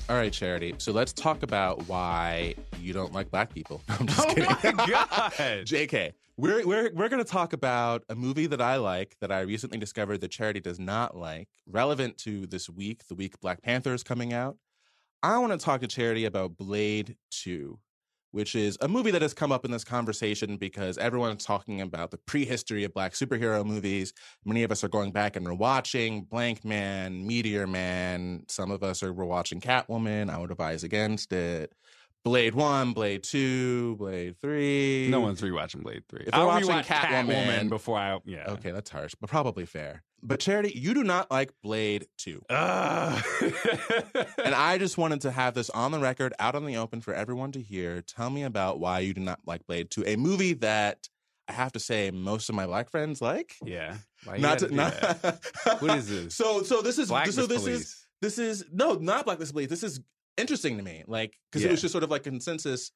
All 0.09 0.17
right, 0.17 0.33
Charity. 0.33 0.75
So 0.79 0.93
let's 0.93 1.13
talk 1.13 1.43
about 1.43 1.87
why 1.89 2.55
you 2.81 2.93
don't 2.95 3.13
like 3.13 3.31
black 3.31 3.53
people. 3.53 3.83
I'm 3.89 4.07
just 4.07 4.21
Oh 4.21 4.35
kidding. 4.35 4.77
my 4.77 4.87
God. 4.87 5.33
JK. 5.67 6.13
We're 6.39 6.67
we're 6.67 6.91
we're 6.93 7.09
going 7.09 7.23
to 7.25 7.31
talk 7.31 7.53
about 7.55 8.05
a 8.11 8.15
movie 8.15 8.47
that 8.47 8.61
I 8.61 8.77
like 8.77 9.17
that 9.21 9.33
I 9.33 9.41
recently 9.41 9.79
discovered 9.79 10.21
that 10.21 10.31
Charity 10.31 10.61
does 10.61 10.79
not 10.79 11.17
like, 11.17 11.49
relevant 11.67 12.19
to 12.19 12.47
this 12.47 12.69
week, 12.69 13.07
the 13.09 13.15
week 13.15 13.41
Black 13.41 13.63
Panther 13.63 13.95
is 13.95 14.03
coming 14.03 14.33
out. 14.35 14.57
I 15.27 15.39
want 15.39 15.51
to 15.51 15.59
talk 15.59 15.81
to 15.81 15.89
Charity 15.89 16.25
about 16.25 16.57
Blade 16.57 17.17
2, 17.33 17.77
which 18.31 18.55
is 18.55 18.79
a 18.81 18.87
movie 18.87 19.11
that 19.11 19.23
has 19.23 19.35
come 19.35 19.51
up 19.51 19.65
in 19.65 19.73
this 19.73 19.83
conversation 19.83 20.57
because 20.57 20.99
everyone's 20.99 21.45
talking 21.45 21.81
about 21.81 22.13
the 22.13 22.19
prehistory 22.19 22.85
of 22.85 22.95
black 22.95 23.13
superhero 23.15 23.65
movies. 23.65 24.13
Many 24.45 24.63
of 24.63 24.71
us 24.71 24.85
are 24.85 24.89
going 24.89 25.11
back 25.11 25.35
and 25.35 25.45
rewatching 25.45 26.29
Blank 26.29 26.65
Man, 26.65 27.27
Meteor 27.27 27.67
Man. 27.67 28.45
Some 28.49 28.71
of 28.71 28.85
us 28.85 29.03
are 29.03 29.13
rewatching 29.13 29.61
Catwoman. 29.61 30.31
I 30.31 30.39
would 30.39 30.53
advise 30.53 30.85
against 30.85 31.33
it. 31.33 31.73
Blade 32.25 32.55
1, 32.55 32.93
Blade 32.93 33.25
2, 33.25 33.97
Blade 33.97 34.37
3. 34.41 35.09
No 35.11 35.23
one's 35.23 35.41
rewatching 35.41 35.83
Blade 35.83 36.05
3. 36.09 36.25
If 36.29 36.35
I'll 36.35 36.47
watching 36.47 36.69
rewatch 36.69 36.85
Catwoman- 36.85 37.69
before 37.69 37.99
I, 37.99 38.21
yeah. 38.27 38.45
Okay, 38.53 38.71
that's 38.71 38.91
harsh, 38.91 39.17
but 39.21 39.29
probably 39.29 39.67
fair. 39.67 40.05
But 40.23 40.41
Charity, 40.41 40.73
you 40.75 40.95
do 40.95 41.05
not 41.05 41.31
like 41.31 41.53
Blade 41.63 42.07
2. 42.19 42.43
Ugh. 42.51 43.25
And 44.45 44.55
I 44.55 44.77
just 44.79 44.99
wanted 44.99 45.21
to 45.23 45.31
have 45.31 45.55
this 45.55 45.71
on 45.71 45.93
the 45.93 45.99
record, 45.99 46.33
out 46.39 46.55
on 46.55 46.65
the 46.65 46.79
open 46.79 47.01
for 47.01 47.15
everyone 47.15 47.53
to 47.53 47.61
hear. 47.61 48.03
Tell 48.03 48.31
me 48.31 48.43
about 48.43 48.81
why 48.81 49.01
you 49.01 49.15
do 49.15 49.21
not 49.21 49.41
like 49.47 49.67
Blade 49.67 49.91
2, 49.91 50.05
a 50.07 50.17
movie 50.17 50.55
that 50.55 51.09
I 51.49 51.53
have 51.53 51.73
to 51.73 51.79
say 51.81 52.11
most 52.11 52.49
of 52.49 52.55
my 52.55 52.67
black 52.67 52.91
friends 52.91 53.21
like. 53.23 53.55
yeah. 53.65 53.99
Why 54.25 54.39
Not 54.39 54.61
gotta 54.61 54.75
not? 54.75 55.41
What 55.81 55.97
is 55.99 56.09
this? 56.09 56.35
So 56.35 56.63
so 56.65 56.83
this 56.83 56.99
is 56.99 57.09
Blackness 57.09 57.37
so 57.37 57.47
this 57.47 57.63
police. 57.63 57.81
is 57.81 58.07
this 58.21 58.39
is 58.39 58.65
no, 58.73 58.95
not 58.95 59.25
Black 59.27 59.39
This 59.39 59.53
Police. 59.53 59.69
This 59.69 59.85
is 59.85 60.01
interesting 60.37 60.77
to 60.79 60.83
me. 60.83 61.05
Like 61.07 61.39
because 61.53 61.65
it 61.65 61.71
was 61.71 61.81
just 61.81 61.93
sort 61.93 62.03
of 62.03 62.11
like 62.11 62.25
consensus 62.25 62.91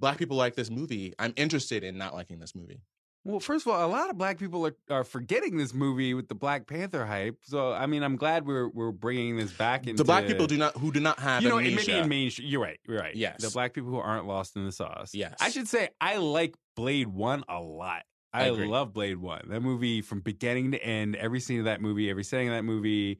black 0.00 0.18
people 0.18 0.36
like 0.36 0.56
this 0.56 0.70
movie. 0.70 1.14
I'm 1.18 1.32
interested 1.36 1.84
in 1.84 1.96
not 1.96 2.14
liking 2.14 2.40
this 2.40 2.54
movie. 2.54 2.80
Well, 3.26 3.40
first 3.40 3.66
of 3.66 3.72
all, 3.72 3.84
a 3.84 3.90
lot 3.90 4.08
of 4.08 4.16
black 4.16 4.38
people 4.38 4.64
are, 4.68 4.76
are 4.88 5.02
forgetting 5.02 5.56
this 5.56 5.74
movie 5.74 6.14
with 6.14 6.28
the 6.28 6.36
Black 6.36 6.68
Panther 6.68 7.04
hype. 7.04 7.38
So, 7.42 7.72
I 7.72 7.86
mean, 7.86 8.04
I'm 8.04 8.14
glad 8.14 8.46
we're 8.46 8.68
we're 8.68 8.92
bringing 8.92 9.36
this 9.36 9.52
back 9.52 9.88
into 9.88 9.96
the 9.96 10.04
black 10.04 10.28
people 10.28 10.46
do 10.46 10.56
not 10.56 10.76
who 10.76 10.92
do 10.92 11.00
not 11.00 11.18
have 11.18 11.42
you 11.42 11.48
know, 11.48 11.58
amnesia. 11.58 11.90
maybe 11.90 11.98
in 12.02 12.08
mainstream. 12.08 12.48
You're 12.48 12.62
right. 12.62 12.78
You're 12.86 12.98
right. 13.00 13.16
Yes. 13.16 13.42
the 13.42 13.50
black 13.50 13.74
people 13.74 13.90
who 13.90 13.98
aren't 13.98 14.28
lost 14.28 14.54
in 14.54 14.64
the 14.64 14.70
sauce. 14.70 15.10
Yes. 15.12 15.34
I 15.40 15.50
should 15.50 15.66
say 15.66 15.88
I 16.00 16.18
like 16.18 16.54
Blade 16.76 17.08
One 17.08 17.42
a 17.48 17.60
lot. 17.60 18.02
I 18.32 18.46
I, 18.46 18.50
love 18.50 18.92
Blade 18.92 19.16
One. 19.16 19.42
That 19.48 19.60
movie 19.60 20.02
from 20.02 20.20
beginning 20.20 20.70
to 20.72 20.84
end, 20.84 21.16
every 21.16 21.40
scene 21.40 21.58
of 21.58 21.64
that 21.64 21.80
movie, 21.80 22.08
every 22.08 22.22
setting 22.22 22.48
of 22.48 22.54
that 22.54 22.64
movie. 22.64 23.18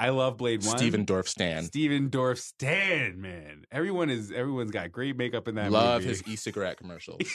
I 0.00 0.10
love 0.10 0.36
Blade 0.36 0.64
One. 0.64 0.76
Stephen 0.78 1.04
Dorff 1.04 1.26
Stan. 1.26 1.64
Stephen 1.64 2.08
Dorff 2.08 2.38
Stan, 2.38 3.20
man. 3.20 3.64
Everyone 3.72 4.10
is 4.10 4.30
everyone's 4.30 4.70
got 4.70 4.92
great 4.92 5.16
makeup 5.16 5.48
in 5.48 5.56
that 5.56 5.72
Love 5.72 6.02
movie. 6.02 6.08
his 6.10 6.22
e-cigarette 6.28 6.76
commercials. 6.76 7.18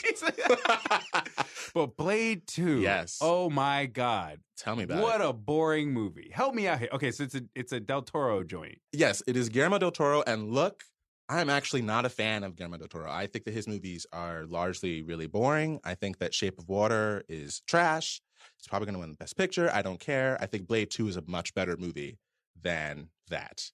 but 1.74 1.96
Blade 1.96 2.46
Two, 2.46 2.80
Yes. 2.80 3.18
Oh 3.20 3.50
my 3.50 3.86
God, 3.86 4.38
Tell 4.56 4.76
me 4.76 4.84
about 4.84 5.02
what 5.02 5.20
it. 5.20 5.26
a 5.26 5.32
boring 5.32 5.92
movie. 5.92 6.30
Help 6.32 6.54
me 6.54 6.66
out 6.66 6.78
here. 6.78 6.88
Okay, 6.92 7.10
so 7.10 7.24
it's 7.24 7.34
a 7.34 7.42
it's 7.54 7.72
a 7.72 7.80
Del 7.80 8.02
Toro 8.02 8.42
joint. 8.44 8.78
yes, 8.92 9.22
it 9.26 9.36
is 9.36 9.48
Guillermo 9.48 9.78
del 9.78 9.90
Toro. 9.90 10.22
And 10.26 10.50
look, 10.52 10.82
I'm 11.28 11.50
actually 11.50 11.82
not 11.82 12.04
a 12.04 12.08
fan 12.10 12.44
of 12.44 12.56
Guillermo 12.56 12.78
del 12.78 12.88
Toro. 12.88 13.10
I 13.10 13.26
think 13.26 13.44
that 13.44 13.54
his 13.54 13.66
movies 13.68 14.06
are 14.12 14.44
largely 14.46 15.02
really 15.02 15.26
boring. 15.26 15.80
I 15.84 15.94
think 15.94 16.18
that 16.18 16.34
Shape 16.34 16.58
of 16.58 16.68
Water 16.68 17.24
is 17.28 17.60
trash. 17.66 18.20
It's 18.58 18.68
probably 18.68 18.86
going 18.86 18.94
to 18.94 19.00
win 19.00 19.10
the 19.10 19.16
Best 19.16 19.36
Picture. 19.36 19.70
I 19.72 19.82
don't 19.82 20.00
care. 20.00 20.36
I 20.40 20.46
think 20.46 20.66
Blade 20.66 20.90
2 20.90 21.08
is 21.08 21.16
a 21.16 21.22
much 21.26 21.54
better 21.54 21.76
movie 21.78 22.18
than 22.62 23.08
that. 23.30 23.70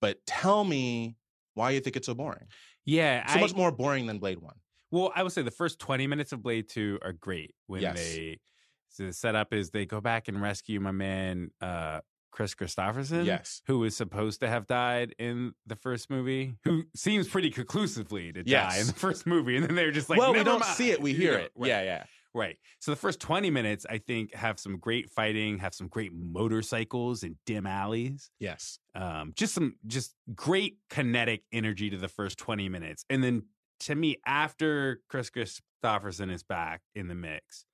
But 0.00 0.18
tell 0.26 0.64
me 0.64 1.16
why 1.54 1.70
you 1.70 1.80
think 1.80 1.96
it's 1.96 2.06
so 2.06 2.14
boring. 2.14 2.46
Yeah, 2.84 3.26
So 3.32 3.38
I, 3.38 3.40
much 3.40 3.54
more 3.54 3.70
boring 3.70 4.06
than 4.06 4.18
Blade 4.18 4.38
1. 4.38 4.52
Well, 4.90 5.12
I 5.14 5.22
would 5.22 5.32
say 5.32 5.42
the 5.42 5.50
first 5.50 5.78
20 5.78 6.06
minutes 6.06 6.32
of 6.32 6.42
Blade 6.42 6.68
2 6.68 6.98
are 7.02 7.12
great 7.12 7.54
when 7.66 7.82
Yes. 7.82 7.96
they 7.96 8.40
so 8.88 9.04
the 9.04 9.12
setup 9.14 9.54
is 9.54 9.70
they 9.70 9.86
go 9.86 10.02
back 10.02 10.28
and 10.28 10.40
rescue 10.42 10.78
my 10.80 10.90
man 10.90 11.50
uh 11.62 12.00
Kris 12.30 12.54
Kristofferson, 12.54 13.24
Yes. 13.26 13.60
who 13.66 13.78
was 13.78 13.94
supposed 13.96 14.40
to 14.40 14.48
have 14.48 14.66
died 14.66 15.14
in 15.18 15.52
the 15.66 15.76
first 15.76 16.08
movie, 16.10 16.56
who 16.64 16.84
seems 16.96 17.28
pretty 17.28 17.50
conclusively 17.50 18.32
to 18.32 18.42
die 18.42 18.78
in 18.78 18.86
the 18.86 18.92
first 18.94 19.26
movie, 19.26 19.56
and 19.56 19.66
then 19.66 19.74
they're 19.74 19.90
just 19.92 20.08
like, 20.10 20.18
well, 20.18 20.32
we 20.32 20.42
don't 20.42 20.60
mind," 20.60 20.74
see 20.74 20.90
it, 20.90 21.00
we 21.00 21.10
you 21.12 21.16
hear 21.18 21.32
know, 21.32 21.44
it. 21.44 21.52
right, 21.56 21.68
Yeah, 21.68 21.82
yeah. 21.82 22.04
Right. 22.34 22.56
So 22.80 22.90
the 22.92 22.96
first 22.96 23.20
20 23.20 23.50
minutes, 23.50 23.84
I 23.88 23.98
think, 23.98 24.34
have 24.34 24.58
some 24.58 24.78
great 24.78 25.10
fighting, 25.10 25.58
have 25.58 25.74
some 25.74 25.88
great 25.88 26.12
motorcycles 26.14 27.22
and 27.24 27.36
dim 27.44 27.66
alleys 27.66 28.30
Yes. 28.38 28.78
um, 28.94 29.32
just 29.36 29.52
some 29.54 29.76
just 29.86 30.14
great 30.34 30.76
kinetic 30.88 31.42
energy 31.52 31.90
to 31.90 31.96
the 31.98 32.08
first 32.08 32.38
20 32.38 32.68
minutes 32.68 33.04
and 33.10 33.22
then 33.22 33.42
to 33.80 33.94
me 33.94 34.16
after 34.26 35.00
Kris 35.08 35.28
Kristofferson 35.30 36.32
is 36.32 36.42
back 36.42 36.80
in 36.94 37.08
the 37.08 37.14
mix 37.14 37.64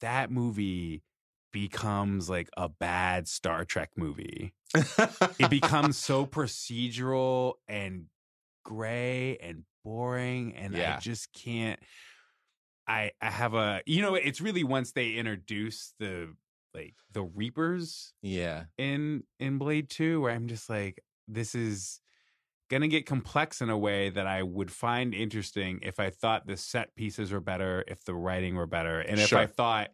that 0.00 0.30
movie 0.30 1.02
becomes 1.52 2.28
like 2.28 2.48
a 2.56 2.68
bad 2.68 3.26
Star 3.28 3.64
Trek 3.64 3.90
movie. 3.96 4.52
It 5.38 5.48
becomes 5.50 5.96
so 6.08 6.26
procedural 6.26 7.54
and 7.68 8.06
gray 8.64 9.36
and 9.38 9.64
boring 9.84 10.54
and 10.56 10.74
Yeah. 10.74 10.96
I 10.96 11.00
just 11.00 11.32
can't 11.32 11.78
I 12.86 13.12
I 13.20 13.30
have 13.30 13.54
a 13.54 13.82
you 13.86 14.02
know 14.02 14.14
it's 14.14 14.40
really 14.40 14.64
once 14.64 14.92
they 14.92 15.12
introduce 15.12 15.94
the 15.98 16.34
like 16.74 16.94
the 17.12 17.22
Reapers 17.22 18.12
yeah. 18.22 18.64
in 18.76 19.22
in 19.38 19.58
Blade 19.58 19.88
2 19.90 20.20
where 20.20 20.32
I'm 20.32 20.48
just 20.48 20.68
like 20.68 21.02
this 21.28 21.54
is 21.54 22.00
gonna 22.70 22.88
get 22.88 23.06
complex 23.06 23.60
in 23.60 23.70
a 23.70 23.78
way 23.78 24.10
that 24.10 24.26
I 24.26 24.42
would 24.42 24.70
find 24.70 25.14
interesting 25.14 25.80
if 25.82 26.00
I 26.00 26.10
thought 26.10 26.46
the 26.46 26.56
set 26.56 26.94
pieces 26.96 27.32
were 27.32 27.40
better, 27.40 27.84
if 27.86 28.04
the 28.04 28.14
writing 28.14 28.56
were 28.56 28.66
better, 28.66 29.00
and 29.00 29.20
if 29.20 29.32
I 29.32 29.46
thought 29.46 29.90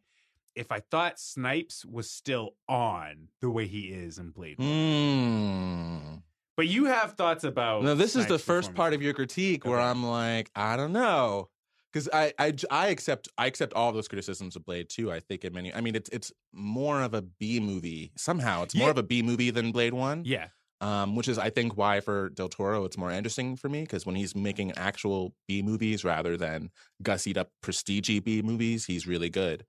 if 0.55 0.72
I 0.72 0.81
thought 0.81 1.18
Snipes 1.18 1.85
was 1.85 2.11
still 2.11 2.57
on 2.68 3.29
the 3.40 3.50
way 3.50 3.66
he 3.66 3.88
is 3.88 4.18
in 4.18 4.31
Blade. 4.31 4.59
Mm. 4.59 6.22
But 6.57 6.66
you 6.66 6.87
have 6.87 7.14
thoughts 7.14 7.44
about 7.44 7.85
No, 7.85 7.94
this 7.94 8.16
is 8.16 8.26
the 8.26 8.38
first 8.38 8.74
part 8.74 8.92
of 8.92 9.00
your 9.00 9.14
critique 9.14 9.64
where 9.64 9.81
I'm 9.81 10.05
like, 10.05 10.50
I 10.55 10.76
don't 10.76 10.92
know. 10.92 11.48
Because 11.92 12.09
I, 12.12 12.33
I, 12.38 12.55
I 12.70 12.87
accept 12.88 13.29
I 13.38 13.46
accept 13.46 13.72
all 13.74 13.88
of 13.88 13.94
those 13.94 14.09
criticisms 14.09 14.55
of 14.57 14.64
Blade 14.64 14.88
2. 14.88 15.11
I 15.12 15.20
think 15.20 15.44
in 15.44 15.53
many 15.53 15.74
I 15.74 15.81
mean 15.81 15.94
it's 15.96 16.09
it's 16.11 16.33
more 16.53 17.03
of 17.03 17.14
a 17.14 17.22
B 17.22 17.59
movie. 17.61 18.12
Somehow 18.16 18.62
it's 18.62 18.74
more 18.74 18.87
Yeah. 18.88 18.90
of 18.92 18.98
a 18.98 19.03
B 19.03 19.22
movie 19.22 19.50
than 19.50 19.72
Blade 19.72 19.94
One. 19.94 20.22
Yeah. 20.24 20.48
um, 20.81 21.14
which 21.16 21.29
is 21.29 21.37
I 21.38 21.50
think 21.50 21.76
why 21.76 22.00
for 22.00 22.31
Del 22.31 22.48
Toro 22.48 22.85
it's 22.85 22.96
more 22.96 23.11
interesting 23.11 23.57
for 23.57 23.68
me 23.68 23.81
because 23.83 24.07
when 24.07 24.14
he's 24.16 24.35
making 24.37 24.72
actual 24.76 25.35
B 25.48 25.62
movies 25.62 26.05
rather 26.05 26.37
than 26.37 26.70
gussied 27.03 27.37
up 27.37 27.50
prestige 27.61 28.09
B 28.24 28.40
movies, 28.42 28.87
he's 28.87 29.07
really 29.07 29.29
good. 29.29 29.66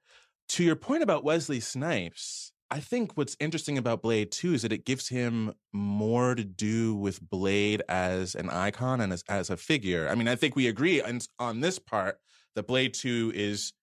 To 0.49 0.63
your 0.63 0.75
point 0.75 1.01
about 1.03 1.23
Wesley 1.23 1.59
Snipes, 1.59 2.50
I 2.71 2.79
think 2.79 3.17
what's 3.17 3.35
interesting 3.41 3.77
about 3.77 4.01
Blade 4.01 4.31
2 4.31 4.53
is 4.53 4.61
that 4.61 4.71
it 4.71 4.85
gives 4.85 5.09
him 5.09 5.53
more 5.73 6.35
to 6.35 6.43
do 6.45 6.95
with 6.95 7.21
Blade 7.21 7.83
as 7.89 8.33
an 8.33 8.49
icon 8.49 9.01
and 9.01 9.11
as, 9.11 9.25
as 9.27 9.49
a 9.49 9.57
figure. 9.57 10.07
I 10.09 10.15
mean, 10.15 10.29
I 10.29 10.37
think 10.37 10.55
we 10.55 10.67
agree 10.67 11.01
on, 11.01 11.19
on 11.37 11.59
this 11.59 11.79
part 11.79 12.19
that 12.55 12.67
Blade 12.67 12.93
2 12.93 13.33
is 13.35 13.73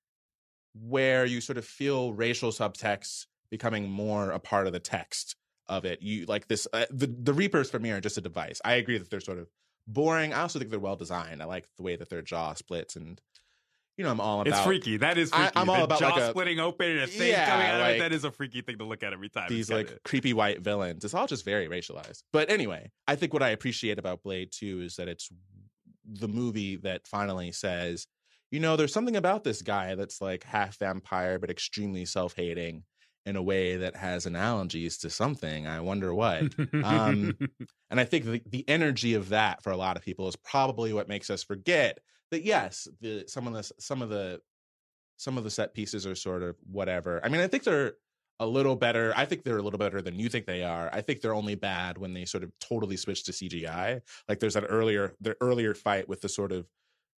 where 0.75 1.27
you 1.27 1.43
sort 1.43 1.59
of 1.59 1.67
feel 1.67 2.15
racial 2.15 2.51
subtext 2.51 3.27
becoming 3.51 3.91
more 3.91 4.31
a 4.31 4.39
part 4.39 4.67
of 4.67 4.73
the 4.73 4.81
text 4.81 5.37
of 5.67 5.85
it. 5.85 6.01
You 6.01 6.25
like 6.25 6.49
this 6.49 6.67
uh, 6.73 6.87
the 6.91 7.07
the 7.07 7.35
Reapers 7.35 7.71
for 7.71 7.79
me 7.79 7.91
are 7.91 8.01
just 8.01 8.17
a 8.17 8.23
device. 8.23 8.61
I 8.65 8.75
agree 8.75 8.99
that 8.99 9.11
they're 9.11 9.21
sort 9.21 9.39
of 9.39 9.49
boring. 9.87 10.33
I 10.33 10.43
also 10.43 10.59
think 10.59 10.71
they're 10.71 10.81
well 10.81 10.97
designed. 10.97 11.43
I 11.43 11.47
like 11.47 11.67
the 11.77 11.83
way 11.83 11.97
that 11.97 12.09
their 12.11 12.23
jaw 12.23 12.55
splits 12.55 12.97
and 12.97 13.21
you 13.99 14.05
know 14.05 14.11
I'm 14.11 14.21
all 14.21 14.41
about 14.41 14.55
It's 14.55 14.61
freaky. 14.65 14.97
That 14.97 15.19
is 15.19 15.31
I- 15.33 15.37
freaky. 15.45 15.53
I'm 15.57 15.69
all 15.69 15.77
the 15.79 15.85
about, 15.85 15.99
jaw 16.01 16.09
like, 16.15 16.23
a- 16.23 16.31
splitting 16.31 16.59
open 16.61 16.91
and 16.91 17.01
a 17.01 17.07
thing 17.07 17.29
Yeah, 17.31 17.47
coming 17.51 17.67
out 17.67 17.81
of 17.83 17.97
it. 17.97 17.99
That 17.99 18.13
is 18.13 18.25
a 18.25 18.31
freaky 18.31 18.63
thing 18.63 18.79
to 18.79 18.85
look 18.85 19.03
at 19.03 19.13
every 19.13 19.29
time. 19.29 19.49
these 19.51 19.69
like 19.71 19.89
kinda- 19.89 20.01
creepy 20.05 20.33
white 20.33 20.61
villains. 20.63 21.05
It's 21.05 21.13
all 21.15 21.27
just 21.27 21.45
very 21.45 21.69
racialized. 21.69 22.23
But 22.33 22.49
anyway, 22.51 22.91
I 23.07 23.17
think 23.17 23.35
what 23.35 23.43
I 23.43 23.51
appreciate 23.51 23.99
about 23.99 24.23
Blade 24.23 24.49
2 24.53 24.81
is 24.81 24.97
that 24.97 25.09
it's 25.09 25.29
the 26.11 26.29
movie 26.29 26.77
that 26.77 27.07
finally 27.07 27.53
says, 27.53 28.07
you 28.51 28.61
know, 28.61 28.77
there's 28.77 28.95
something 28.95 29.17
about 29.17 29.45
this 29.45 29.61
guy 29.61 29.95
that's 29.95 30.23
like 30.23 30.43
half 30.45 30.79
vampire 30.79 31.39
but 31.39 31.51
extremely 31.51 32.07
self-hating 32.07 32.85
in 33.27 33.37
a 33.37 33.43
way 33.43 33.77
that 33.77 33.95
has 33.95 34.25
analogies 34.25 34.97
to 34.97 35.11
something. 35.11 35.67
I 35.67 35.81
wonder 35.81 36.15
what. 36.15 36.45
um, 36.83 37.37
And 37.91 38.01
I 38.01 38.05
think 38.05 38.25
the, 38.25 38.43
the 38.47 38.67
energy 38.69 39.13
of 39.15 39.31
that 39.31 39.63
for 39.63 39.71
a 39.71 39.77
lot 39.77 39.97
of 39.99 40.03
people 40.03 40.29
is 40.29 40.37
probably 40.37 40.93
what 40.95 41.09
makes 41.09 41.29
us 41.31 41.43
forget 41.43 41.99
that 42.31 42.45
yes, 42.45 42.89
the 43.01 43.25
some 43.27 43.47
of 43.47 43.53
the 43.55 43.71
some 43.79 44.03
of 44.03 44.09
the 44.09 44.41
some 45.17 45.37
of 45.37 45.45
the 45.45 45.51
set 45.51 45.75
pieces 45.75 46.07
are 46.07 46.15
sort 46.15 46.43
of 46.43 46.57
whatever. 46.71 47.21
I 47.25 47.29
mean, 47.29 47.41
I 47.41 47.49
think 47.49 47.65
they're 47.65 47.95
a 48.41 48.47
little 48.47 48.77
better. 48.77 49.13
I 49.17 49.25
think 49.25 49.43
they're 49.43 49.59
a 49.59 49.63
little 49.63 49.79
better 49.79 50.01
than 50.01 50.19
you 50.19 50.29
think 50.29 50.47
they 50.47 50.63
are. 50.63 50.89
I 50.93 51.01
think 51.01 51.21
they're 51.21 51.35
only 51.35 51.57
bad 51.57 51.99
when 51.99 52.15
they 52.15 52.25
sort 52.25 52.45
of 52.45 52.53
totally 52.61 52.97
switch 52.97 53.25
to 53.25 53.33
CGI. 53.33 54.01
Like 54.29 54.39
there's 54.39 54.55
that 54.55 54.65
earlier 54.69 55.15
the 55.21 55.37
earlier 55.41 55.75
fight 55.75 56.09
with 56.09 56.21
the 56.21 56.29
sort 56.29 56.53
of 56.53 56.67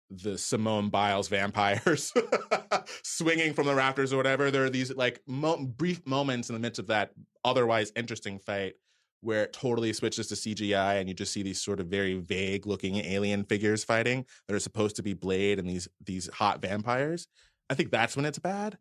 the 0.10 0.38
Simone 0.38 0.90
Biles 0.90 1.28
vampires 1.28 2.12
swinging 3.04 3.54
from 3.54 3.68
the 3.68 3.76
rafters 3.76 4.12
or 4.12 4.18
whatever. 4.18 4.50
There 4.50 4.66
are 4.66 4.70
these 4.70 4.96
like 4.96 5.22
mo- 5.28 5.66
brief 5.66 6.06
moments 6.08 6.50
in 6.50 6.54
the 6.54 6.60
midst 6.60 6.80
of 6.80 6.88
that 6.88 7.12
otherwise 7.44 7.92
interesting 7.96 8.40
fight 8.40 8.74
where 9.22 9.44
it 9.44 9.54
totally 9.54 9.94
switches 9.94 10.28
to 10.28 10.36
CGI 10.36 11.00
and 11.00 11.10
you 11.10 11.14
just 11.14 11.34
see 11.34 11.44
these 11.44 11.62
sort 11.62 11.80
of 11.80 11.88
very 11.88 12.16
vague 12.16 12.66
looking 12.66 12.98
alien 12.98 13.44
figures 13.44 13.84
fighting 13.84 14.26
that 14.48 14.56
are 14.56 14.60
supposed 14.60 14.96
to 14.96 15.04
be 15.04 15.14
Blade 15.14 15.60
and 15.60 15.70
these 15.70 15.88
these 16.06 16.30
hot 16.34 16.62
vampires. 16.62 17.28
I 17.70 17.74
think 17.76 17.92
that's 17.92 18.16
when 18.16 18.26
it's 18.26 18.40
bad. 18.40 18.78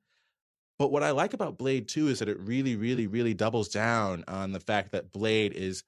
But 0.79 0.93
what 0.93 1.03
I 1.03 1.11
like 1.11 1.35
about 1.35 1.59
Blade 1.59 1.89
2 1.89 2.09
is 2.09 2.21
that 2.21 2.29
it 2.29 2.39
really, 2.39 2.77
really, 2.77 3.09
really 3.09 3.35
doubles 3.35 3.69
down 3.69 4.25
on 4.29 4.53
the 4.53 4.61
fact 4.61 4.93
that 4.93 5.11
Blade 5.11 5.53
is 5.53 5.83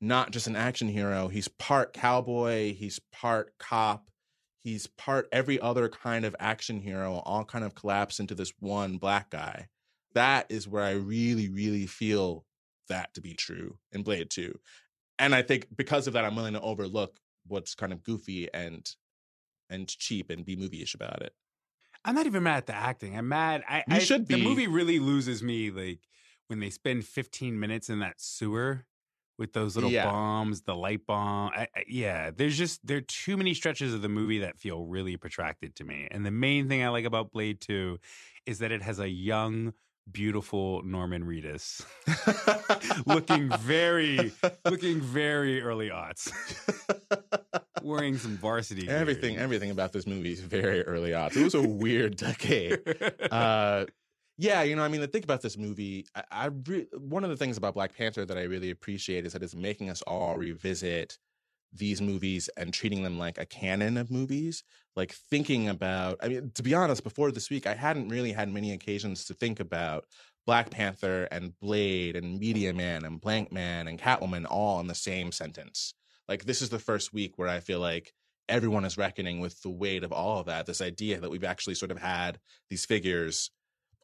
not 0.00 0.30
just 0.30 0.46
an 0.46 0.56
action 0.56 0.88
hero. 0.88 1.28
He's 1.28 1.48
part 1.48 1.92
cowboy, 1.92 2.74
he's 2.74 2.98
part 3.12 3.52
cop, 3.58 4.10
he's 4.62 4.86
part 4.86 5.28
every 5.30 5.60
other 5.60 5.90
kind 5.90 6.24
of 6.24 6.34
action 6.40 6.80
hero, 6.80 7.22
all 7.26 7.44
kind 7.44 7.64
of 7.64 7.74
collapse 7.74 8.18
into 8.18 8.34
this 8.34 8.52
one 8.60 8.96
black 8.96 9.30
guy. 9.30 9.68
That 10.14 10.46
is 10.48 10.66
where 10.66 10.82
I 10.82 10.92
really, 10.92 11.50
really 11.50 11.86
feel 11.86 12.44
that 12.88 13.14
to 13.14 13.20
be 13.20 13.34
true 13.34 13.78
in 13.92 14.02
Blade 14.02 14.30
2. 14.30 14.52
And 15.18 15.34
I 15.34 15.42
think 15.42 15.68
because 15.74 16.06
of 16.06 16.12
that, 16.14 16.24
I'm 16.24 16.34
willing 16.36 16.54
to 16.54 16.60
overlook 16.60 17.18
what's 17.46 17.74
kind 17.74 17.92
of 17.92 18.02
goofy 18.02 18.48
and 18.52 18.88
and 19.70 19.88
cheap 19.88 20.30
and 20.30 20.44
B 20.44 20.56
movie 20.56 20.82
ish 20.82 20.94
about 20.94 21.22
it. 21.22 21.32
I'm 22.04 22.14
not 22.14 22.26
even 22.26 22.42
mad 22.42 22.58
at 22.58 22.66
the 22.66 22.74
acting. 22.74 23.16
I'm 23.16 23.28
mad. 23.28 23.62
I, 23.68 23.78
You 23.88 23.96
I- 23.96 23.98
should 24.00 24.26
The 24.28 24.36
movie 24.42 24.66
really 24.66 24.98
loses 24.98 25.42
me 25.42 25.70
like 25.70 26.00
when 26.48 26.60
they 26.60 26.68
spend 26.70 27.06
15 27.06 27.58
minutes 27.58 27.88
in 27.88 28.00
that 28.00 28.20
sewer 28.20 28.84
with 29.38 29.52
those 29.54 29.74
little 29.74 29.90
Yeah. 29.90 30.04
bombs, 30.04 30.62
the 30.62 30.74
light 30.74 31.06
bomb. 31.06 31.50
I, 31.54 31.66
I, 31.74 31.84
yeah, 31.88 32.30
there's 32.30 32.58
just 32.58 32.86
there 32.86 32.98
are 32.98 33.02
too 33.02 33.36
many 33.36 33.54
stretches 33.54 33.94
of 33.94 34.02
the 34.02 34.08
movie 34.08 34.38
that 34.40 34.58
feel 34.58 34.84
really 34.84 35.16
protracted 35.16 35.74
to 35.76 35.84
me. 35.84 36.06
And 36.10 36.24
the 36.26 36.30
main 36.30 36.68
thing 36.68 36.82
I 36.84 36.88
like 36.90 37.04
about 37.06 37.32
Blade 37.32 37.60
2 37.60 37.98
is 38.46 38.58
that 38.58 38.70
it 38.70 38.82
has 38.82 38.98
a 39.00 39.08
young, 39.08 39.72
beautiful 40.10 40.82
Norman 40.82 41.24
Reedus 41.24 41.84
looking 43.06 43.48
very, 43.58 44.32
looking 44.64 45.00
very 45.00 45.62
early 45.62 45.88
aughts, 45.90 46.30
wearing 47.82 48.16
some 48.18 48.36
varsity. 48.36 48.82
gear. 48.86 48.96
everything, 48.96 49.36
everything 49.38 49.70
about 49.70 49.92
this 49.92 50.06
movie 50.06 50.32
is 50.32 50.40
very 50.40 50.82
early 50.82 51.14
odds. 51.14 51.36
It 51.36 51.44
was 51.44 51.54
a 51.54 51.62
weird 51.62 52.16
decade. 52.16 52.80
uh 53.30 53.86
yeah 54.36 54.62
you 54.62 54.74
know 54.74 54.82
i 54.82 54.88
mean 54.88 55.00
the 55.00 55.06
thing 55.06 55.22
about 55.22 55.42
this 55.42 55.56
movie 55.56 56.06
i, 56.16 56.24
I 56.32 56.46
re- 56.66 56.88
one 56.98 57.22
of 57.22 57.30
the 57.30 57.36
things 57.36 57.56
about 57.56 57.74
black 57.74 57.96
panther 57.96 58.24
that 58.24 58.36
i 58.36 58.42
really 58.42 58.70
appreciate 58.70 59.24
is 59.24 59.32
that 59.32 59.44
it's 59.44 59.54
making 59.54 59.90
us 59.90 60.02
all 60.02 60.36
revisit 60.36 61.18
these 61.72 62.02
movies 62.02 62.48
and 62.56 62.74
treating 62.74 63.04
them 63.04 63.16
like 63.16 63.38
a 63.38 63.46
canon 63.46 63.96
of 63.96 64.10
movies 64.10 64.64
like 64.96 65.12
thinking 65.12 65.68
about 65.68 66.18
i 66.22 66.28
mean 66.28 66.50
to 66.54 66.62
be 66.62 66.74
honest 66.74 67.02
before 67.02 67.30
this 67.32 67.50
week 67.50 67.66
i 67.66 67.74
hadn't 67.74 68.08
really 68.08 68.32
had 68.32 68.52
many 68.52 68.72
occasions 68.72 69.24
to 69.24 69.34
think 69.34 69.60
about 69.60 70.04
black 70.46 70.70
panther 70.70 71.24
and 71.30 71.58
blade 71.60 72.16
and 72.16 72.38
meteor 72.38 72.74
man 72.74 73.04
and 73.04 73.20
blank 73.20 73.52
man 73.52 73.88
and 73.88 73.98
catwoman 73.98 74.46
all 74.48 74.80
in 74.80 74.86
the 74.86 74.94
same 74.94 75.32
sentence. 75.32 75.94
Like 76.28 76.44
this 76.44 76.62
is 76.62 76.70
the 76.70 76.78
first 76.78 77.12
week 77.12 77.34
where 77.36 77.48
i 77.48 77.60
feel 77.60 77.80
like 77.80 78.12
everyone 78.48 78.84
is 78.84 78.98
reckoning 78.98 79.40
with 79.40 79.60
the 79.62 79.70
weight 79.70 80.04
of 80.04 80.12
all 80.12 80.40
of 80.40 80.46
that 80.46 80.66
this 80.66 80.82
idea 80.82 81.18
that 81.20 81.30
we've 81.30 81.44
actually 81.44 81.74
sort 81.74 81.90
of 81.90 81.98
had 81.98 82.38
these 82.68 82.84
figures 82.84 83.50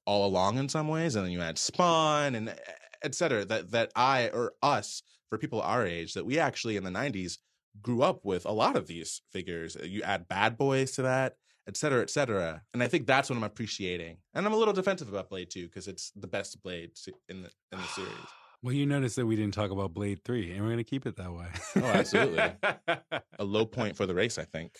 all 0.06 0.26
along 0.26 0.58
in 0.58 0.68
some 0.68 0.88
ways 0.88 1.14
and 1.14 1.24
then 1.24 1.32
you 1.32 1.42
add 1.42 1.58
spawn 1.58 2.34
and 2.34 2.54
et 3.02 3.14
cetera 3.14 3.44
that 3.44 3.70
that 3.70 3.92
i 3.94 4.28
or 4.28 4.52
us 4.62 5.02
for 5.28 5.36
people 5.36 5.60
our 5.60 5.86
age 5.86 6.14
that 6.14 6.24
we 6.24 6.38
actually 6.38 6.76
in 6.76 6.84
the 6.84 6.90
90s 6.90 7.36
grew 7.82 8.02
up 8.02 8.24
with 8.24 8.44
a 8.46 8.52
lot 8.52 8.76
of 8.76 8.86
these 8.86 9.22
figures 9.32 9.76
you 9.82 10.02
add 10.02 10.28
bad 10.28 10.56
boys 10.56 10.92
to 10.92 11.02
that 11.02 11.34
et 11.68 11.76
cetera 11.76 12.02
et 12.02 12.10
cetera 12.10 12.62
and 12.74 12.82
i 12.82 12.88
think 12.88 13.06
that's 13.06 13.30
what 13.30 13.36
i'm 13.36 13.44
appreciating 13.44 14.16
and 14.34 14.46
i'm 14.46 14.52
a 14.52 14.56
little 14.56 14.74
defensive 14.74 15.08
about 15.08 15.28
blade 15.30 15.48
2 15.50 15.66
because 15.66 15.86
it's 15.88 16.10
the 16.16 16.26
best 16.26 16.62
blade 16.62 16.90
in 17.28 17.42
the 17.42 17.50
in 17.72 17.78
the 17.78 17.86
series 17.86 18.10
Well, 18.62 18.74
you 18.74 18.84
noticed 18.84 19.16
that 19.16 19.24
we 19.24 19.36
didn't 19.36 19.54
talk 19.54 19.70
about 19.70 19.94
Blade 19.94 20.20
3, 20.22 20.52
and 20.52 20.60
we're 20.60 20.66
going 20.66 20.76
to 20.76 20.84
keep 20.84 21.06
it 21.06 21.16
that 21.16 21.32
way. 21.32 21.46
Oh, 21.76 21.80
absolutely. 21.80 22.42
a 23.38 23.42
low 23.42 23.64
point 23.64 23.96
for 23.96 24.04
the 24.04 24.14
race 24.14 24.36
i 24.36 24.44
think 24.44 24.74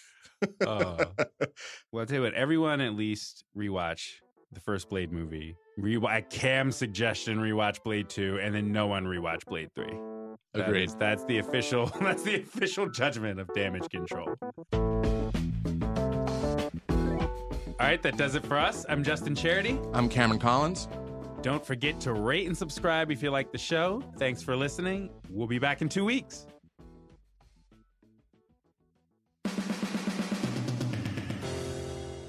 Uh, 0.60 1.06
well, 1.90 2.00
I'll 2.00 2.06
tell 2.06 2.16
you 2.16 2.22
what, 2.22 2.34
everyone 2.34 2.82
at 2.82 2.94
least 2.94 3.44
rewatch 3.56 4.16
the 4.52 4.60
first 4.60 4.90
Blade 4.90 5.12
movie. 5.12 5.56
Rewatch 5.78 6.28
Cam's 6.28 6.76
suggestion, 6.76 7.38
rewatch 7.38 7.82
Blade 7.82 8.08
2, 8.10 8.40
and 8.42 8.54
then 8.54 8.70
no 8.72 8.86
one 8.86 9.04
rewatch 9.04 9.46
Blade 9.46 9.70
3. 9.74 9.86
That 10.54 10.68
Agreed. 10.68 10.84
is- 10.88 10.94
that's 10.96 11.24
the 11.24 11.38
official 11.38 11.86
that's 12.00 12.22
the 12.22 12.36
official 12.42 12.88
judgment 12.88 13.38
of 13.40 13.52
damage 13.54 13.88
control. 13.90 14.34
All 17.78 17.86
right, 17.86 18.02
that 18.02 18.16
does 18.18 18.34
it 18.34 18.44
for 18.44 18.58
us. 18.58 18.84
I'm 18.88 19.02
Justin 19.02 19.34
Charity. 19.34 19.78
i'm 19.94 20.08
cameron 20.08 20.38
collins 20.38 20.86
Don't 21.40 21.64
forget 21.64 21.98
to 22.00 22.12
rate 22.12 22.46
and 22.46 22.56
subscribe 22.56 23.10
if 23.10 23.22
you 23.22 23.30
like 23.30 23.52
the 23.52 23.58
show. 23.58 24.02
Thanks 24.18 24.42
for 24.42 24.54
listening. 24.54 25.08
We'll 25.30 25.46
be 25.46 25.58
back 25.58 25.80
in 25.80 25.88
two 25.88 26.04
weeks. 26.04 26.46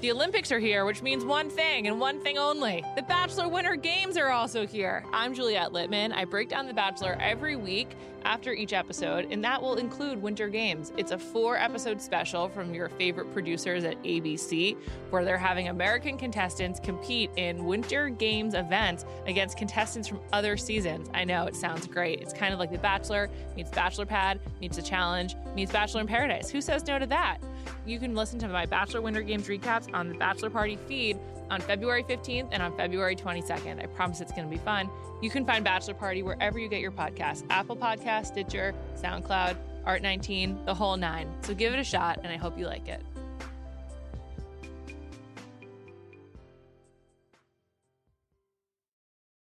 The 0.02 0.10
Olympics 0.10 0.50
are 0.50 0.58
here, 0.58 0.84
which 0.84 1.00
means 1.00 1.24
one 1.24 1.48
thing 1.48 1.86
and 1.86 2.00
one 2.00 2.18
thing 2.18 2.36
only. 2.36 2.84
The 2.96 3.02
Bachelor 3.02 3.48
Winter 3.48 3.76
Games 3.76 4.16
are 4.16 4.30
also 4.30 4.66
here. 4.66 5.04
I'm 5.12 5.32
Juliet 5.32 5.70
Litman. 5.70 6.12
I 6.12 6.24
break 6.24 6.48
down 6.48 6.66
The 6.66 6.74
Bachelor 6.74 7.16
every 7.20 7.54
week 7.54 7.94
after 8.24 8.52
each 8.52 8.72
episode, 8.72 9.28
and 9.30 9.44
that 9.44 9.62
will 9.62 9.76
include 9.76 10.20
Winter 10.20 10.48
Games. 10.48 10.92
It's 10.96 11.12
a 11.12 11.18
four 11.18 11.56
episode 11.56 12.02
special 12.02 12.48
from 12.48 12.74
your 12.74 12.88
favorite 12.88 13.32
producers 13.32 13.84
at 13.84 14.02
ABC, 14.02 14.76
where 15.10 15.24
they're 15.24 15.38
having 15.38 15.68
American 15.68 16.18
contestants 16.18 16.80
compete 16.80 17.30
in 17.36 17.64
Winter 17.64 18.08
Games 18.08 18.54
events 18.54 19.04
against 19.26 19.56
contestants 19.56 20.08
from 20.08 20.18
other 20.32 20.56
seasons. 20.56 21.10
I 21.14 21.22
know 21.22 21.46
it 21.46 21.54
sounds 21.54 21.86
great. 21.86 22.20
It's 22.20 22.32
kind 22.32 22.52
of 22.52 22.58
like 22.58 22.72
The 22.72 22.78
Bachelor 22.78 23.30
meets 23.54 23.70
Bachelor 23.70 24.06
Pad, 24.06 24.40
meets 24.60 24.74
The 24.74 24.82
Challenge, 24.82 25.36
meets 25.54 25.70
Bachelor 25.70 26.00
in 26.00 26.08
Paradise. 26.08 26.50
Who 26.50 26.60
says 26.60 26.84
no 26.88 26.98
to 26.98 27.06
that? 27.06 27.38
You 27.86 27.98
can 27.98 28.14
listen 28.14 28.38
to 28.40 28.48
my 28.48 28.66
Bachelor 28.66 29.00
Winter 29.00 29.22
Games 29.22 29.48
recaps 29.48 29.92
on 29.94 30.08
the 30.08 30.14
Bachelor 30.14 30.50
Party 30.50 30.76
feed 30.86 31.18
on 31.50 31.60
February 31.60 32.02
15th 32.04 32.48
and 32.52 32.62
on 32.62 32.76
February 32.76 33.14
22nd. 33.14 33.82
I 33.82 33.86
promise 33.86 34.20
it's 34.20 34.32
going 34.32 34.48
to 34.48 34.50
be 34.50 34.62
fun. 34.62 34.88
You 35.20 35.30
can 35.30 35.44
find 35.44 35.64
Bachelor 35.64 35.94
Party 35.94 36.22
wherever 36.22 36.58
you 36.58 36.68
get 36.68 36.80
your 36.80 36.92
podcasts 36.92 37.44
Apple 37.50 37.76
Podcast, 37.76 38.26
Stitcher, 38.26 38.74
SoundCloud, 38.96 39.56
Art19, 39.86 40.64
the 40.64 40.74
whole 40.74 40.96
nine. 40.96 41.28
So 41.42 41.54
give 41.54 41.72
it 41.72 41.78
a 41.78 41.84
shot, 41.84 42.20
and 42.22 42.32
I 42.32 42.36
hope 42.36 42.58
you 42.58 42.66
like 42.66 42.88
it. 42.88 43.02